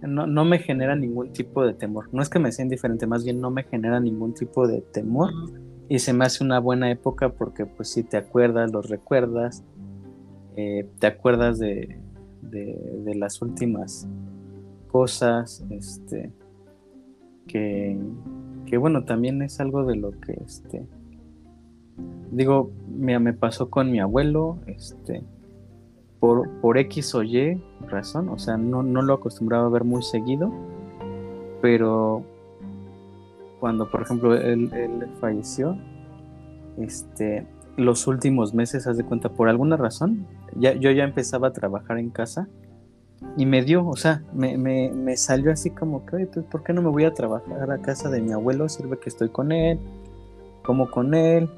[0.00, 2.08] no, no, me genera ningún tipo de temor.
[2.12, 5.30] No es que me sea indiferente, más bien no me genera ningún tipo de temor
[5.88, 9.64] y se me hace una buena época porque pues si te acuerdas, los recuerdas,
[10.56, 12.00] eh, te acuerdas de,
[12.42, 14.06] de, las últimas
[14.88, 16.32] cosas, este,
[17.46, 17.98] que,
[18.68, 20.86] que, bueno, también es algo de lo que, este,
[22.30, 25.22] digo, me, pasó con mi abuelo, este,
[26.20, 30.02] por, por X o Y razón, o sea, no, no lo acostumbraba a ver muy
[30.02, 30.52] seguido,
[31.62, 32.22] pero
[33.60, 34.70] cuando por ejemplo él,
[35.20, 35.76] falleció,
[36.78, 37.46] este,
[37.76, 41.98] los últimos meses, haz de cuenta, por alguna razón, ya, yo ya empezaba a trabajar
[41.98, 42.48] en casa
[43.36, 46.82] y me dio, o sea, me, me, salió así como que, pues, ¿por qué no
[46.82, 48.68] me voy a trabajar a casa de mi abuelo?
[48.68, 49.78] Sirve que estoy con él,
[50.62, 51.48] como con él,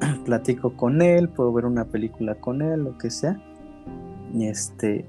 [0.24, 3.42] platico con él, puedo ver una película con él, lo que sea.
[4.32, 5.06] Y este,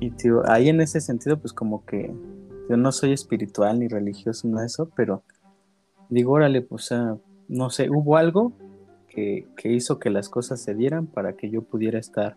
[0.00, 2.14] y tío, ahí en ese sentido, pues como que
[2.68, 5.22] yo no soy espiritual ni religioso, no eso, pero
[6.08, 6.94] digo, órale, pues,
[7.48, 8.52] no sé, hubo algo
[9.08, 12.36] que, hizo que las cosas se dieran para que yo pudiera estar,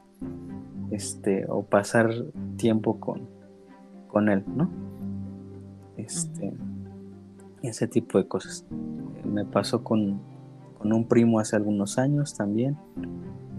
[0.92, 2.12] este, o pasar
[2.58, 3.28] tiempo con,
[4.08, 4.70] con él, ¿no?
[5.98, 6.54] Este,
[7.62, 8.66] ese tipo de cosas.
[9.24, 10.20] Me pasó con,
[10.78, 12.78] con un primo hace algunos años también,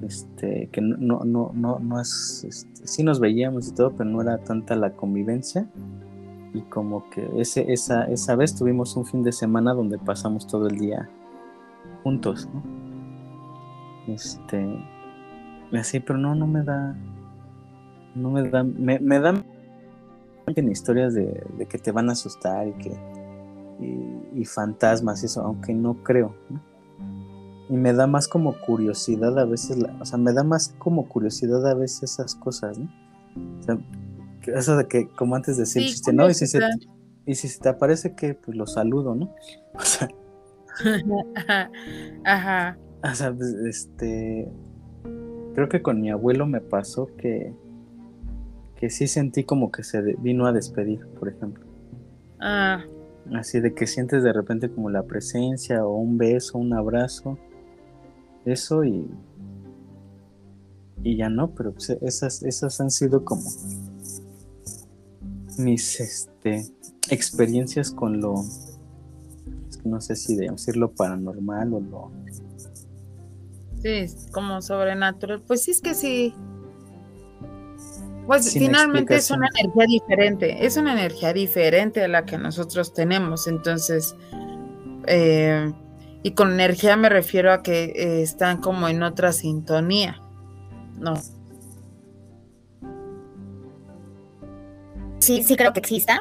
[0.02, 4.22] este, que no, no, no, no es, este, sí nos veíamos y todo, pero no
[4.22, 5.68] era tanta la convivencia
[6.54, 10.68] y como que ese, esa, esa vez tuvimos un fin de semana donde pasamos todo
[10.68, 11.08] el día
[12.02, 12.62] juntos, ¿no?
[14.06, 14.66] Este,
[15.72, 16.96] así, pero no, no me da,
[18.14, 19.44] no me da, me, me dan
[20.56, 22.96] historias de, que te van a asustar y que,
[24.34, 26.34] y, fantasmas y eso, aunque no creo,
[27.68, 31.66] Y me da más como curiosidad a veces, o sea, me da más como curiosidad
[31.66, 32.88] a veces esas cosas, ¿no?
[33.60, 33.78] O sea,
[34.54, 36.28] eso de que, como antes decía el chiste, ¿no?
[36.28, 36.60] Y si, se,
[37.26, 39.34] y si se te aparece que, pues lo saludo, ¿no?
[39.74, 40.08] O sea.
[42.24, 42.78] Ajá.
[43.02, 44.48] O sea, pues, este.
[45.54, 47.52] Creo que con mi abuelo me pasó que.
[48.78, 51.64] Que sí sentí como que se vino a despedir, por ejemplo.
[52.40, 52.84] Ah.
[53.34, 57.38] Así de que sientes de repente como la presencia o un beso, un abrazo.
[58.44, 59.06] Eso y.
[61.02, 63.48] Y ya no, pero pues, esas, esas han sido como
[65.58, 66.66] mis este,
[67.10, 68.34] experiencias con lo,
[69.84, 72.10] no sé si decirlo paranormal o lo...
[73.82, 75.42] Sí, como sobrenatural.
[75.42, 76.34] Pues sí, es que sí.
[78.28, 83.48] Pues finalmente es una energía diferente, es una energía diferente a la que nosotros tenemos.
[83.48, 84.14] Entonces,
[85.10, 85.72] Eh,
[86.22, 90.20] y con energía me refiero a que eh, están como en otra sintonía.
[90.98, 91.14] No.
[95.18, 96.20] Sí, sí creo que exista.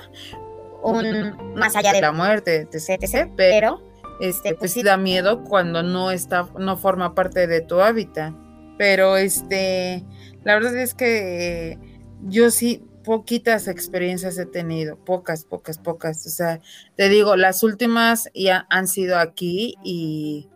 [0.81, 3.81] Un más allá de la muerte, etc, pero
[4.21, 8.33] este, pues sí da miedo cuando no está, no forma parte de tu hábitat.
[8.77, 10.05] Pero este,
[10.45, 11.77] la verdad es que
[12.23, 16.25] yo sí, poquitas experiencias he tenido, pocas, pocas, pocas.
[16.25, 16.61] O sea,
[16.95, 20.49] te digo, las últimas ya han sido aquí y,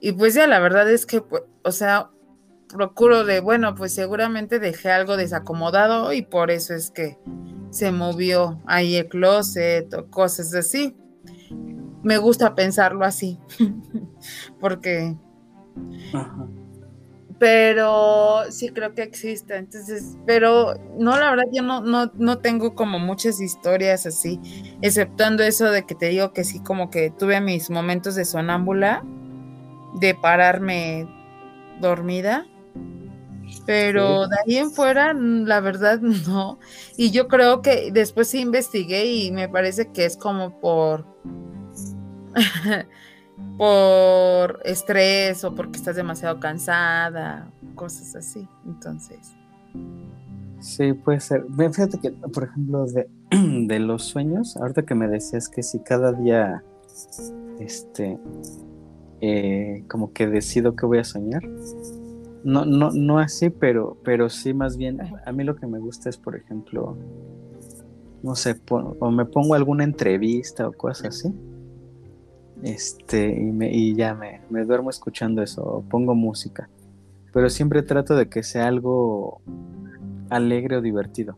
[0.00, 2.10] y pues ya la verdad es que, pues, o sea,
[2.68, 7.18] procuro de, bueno, pues seguramente dejé algo desacomodado y por eso es que
[7.70, 10.96] se movió ahí el closet o cosas así
[12.06, 13.36] me gusta pensarlo así,
[14.60, 15.16] porque...
[17.38, 22.74] Pero sí creo que existe, entonces, pero no, la verdad yo no, no, no tengo
[22.74, 24.40] como muchas historias así,
[24.80, 29.04] exceptuando eso de que te digo que sí, como que tuve mis momentos de sonámbula,
[30.00, 31.06] de pararme
[31.78, 32.46] dormida,
[33.66, 36.58] pero de ahí en fuera, la verdad, no.
[36.96, 41.04] Y yo creo que después sí investigué y me parece que es como por
[43.56, 48.48] por estrés o porque estás demasiado cansada, cosas así.
[48.66, 49.34] Entonces.
[50.60, 51.44] Sí, puede ser.
[51.56, 53.08] Fíjate que, por ejemplo, de,
[53.66, 56.62] de los sueños, ahorita que me decías que si cada día,
[57.60, 58.18] este,
[59.20, 61.42] eh, como que decido que voy a soñar.
[62.44, 66.08] No, no, no así, pero, pero sí más bien, a mí lo que me gusta
[66.08, 66.96] es, por ejemplo,
[68.22, 71.34] no sé, o me pongo alguna entrevista o cosas así
[72.62, 76.68] este, y, me, y ya me, me, duermo escuchando eso, pongo música.
[77.32, 79.40] Pero siempre trato de que sea algo
[80.30, 81.36] alegre o divertido.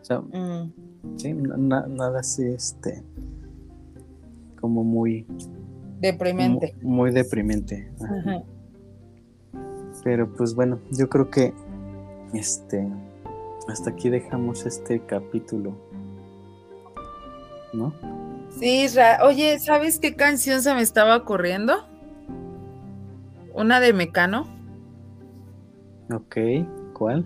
[0.00, 0.72] O sea, mm.
[1.16, 3.02] sí, nada así, este,
[4.60, 5.26] como muy...
[6.00, 6.76] Deprimente.
[6.82, 7.90] Muy, deprimente.
[10.04, 11.52] Pero pues bueno, yo creo que
[12.32, 12.88] este
[13.68, 15.76] hasta aquí dejamos este capítulo.
[17.72, 17.92] ¿No?
[18.58, 18.86] Sí,
[19.22, 21.86] oye, ¿sabes qué canción se me estaba ocurriendo?
[23.54, 24.48] Una de Mecano.
[26.12, 26.36] Ok,
[26.92, 27.24] ¿cuál?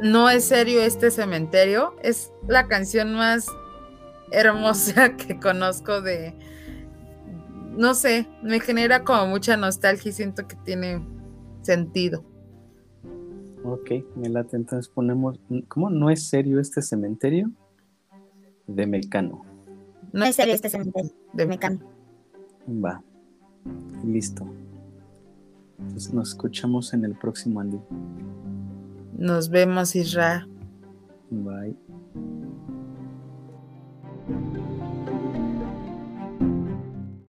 [0.00, 1.94] No es serio este cementerio.
[2.02, 3.46] Es la canción más
[4.32, 6.34] hermosa que conozco de.
[7.76, 11.00] No sé, me genera como mucha nostalgia y siento que tiene
[11.62, 12.24] sentido.
[13.62, 14.56] Ok, me late.
[14.56, 15.38] Entonces ponemos.
[15.68, 17.52] ¿Cómo no es serio este cementerio?
[18.74, 19.44] De Mecano.
[20.12, 21.80] No es serio este cementerio de Mecano.
[22.68, 23.02] Va.
[24.04, 24.46] Listo.
[25.78, 27.80] Entonces nos escuchamos en el próximo Andy.
[29.16, 30.46] Nos vemos, Isra.
[31.30, 31.76] Bye.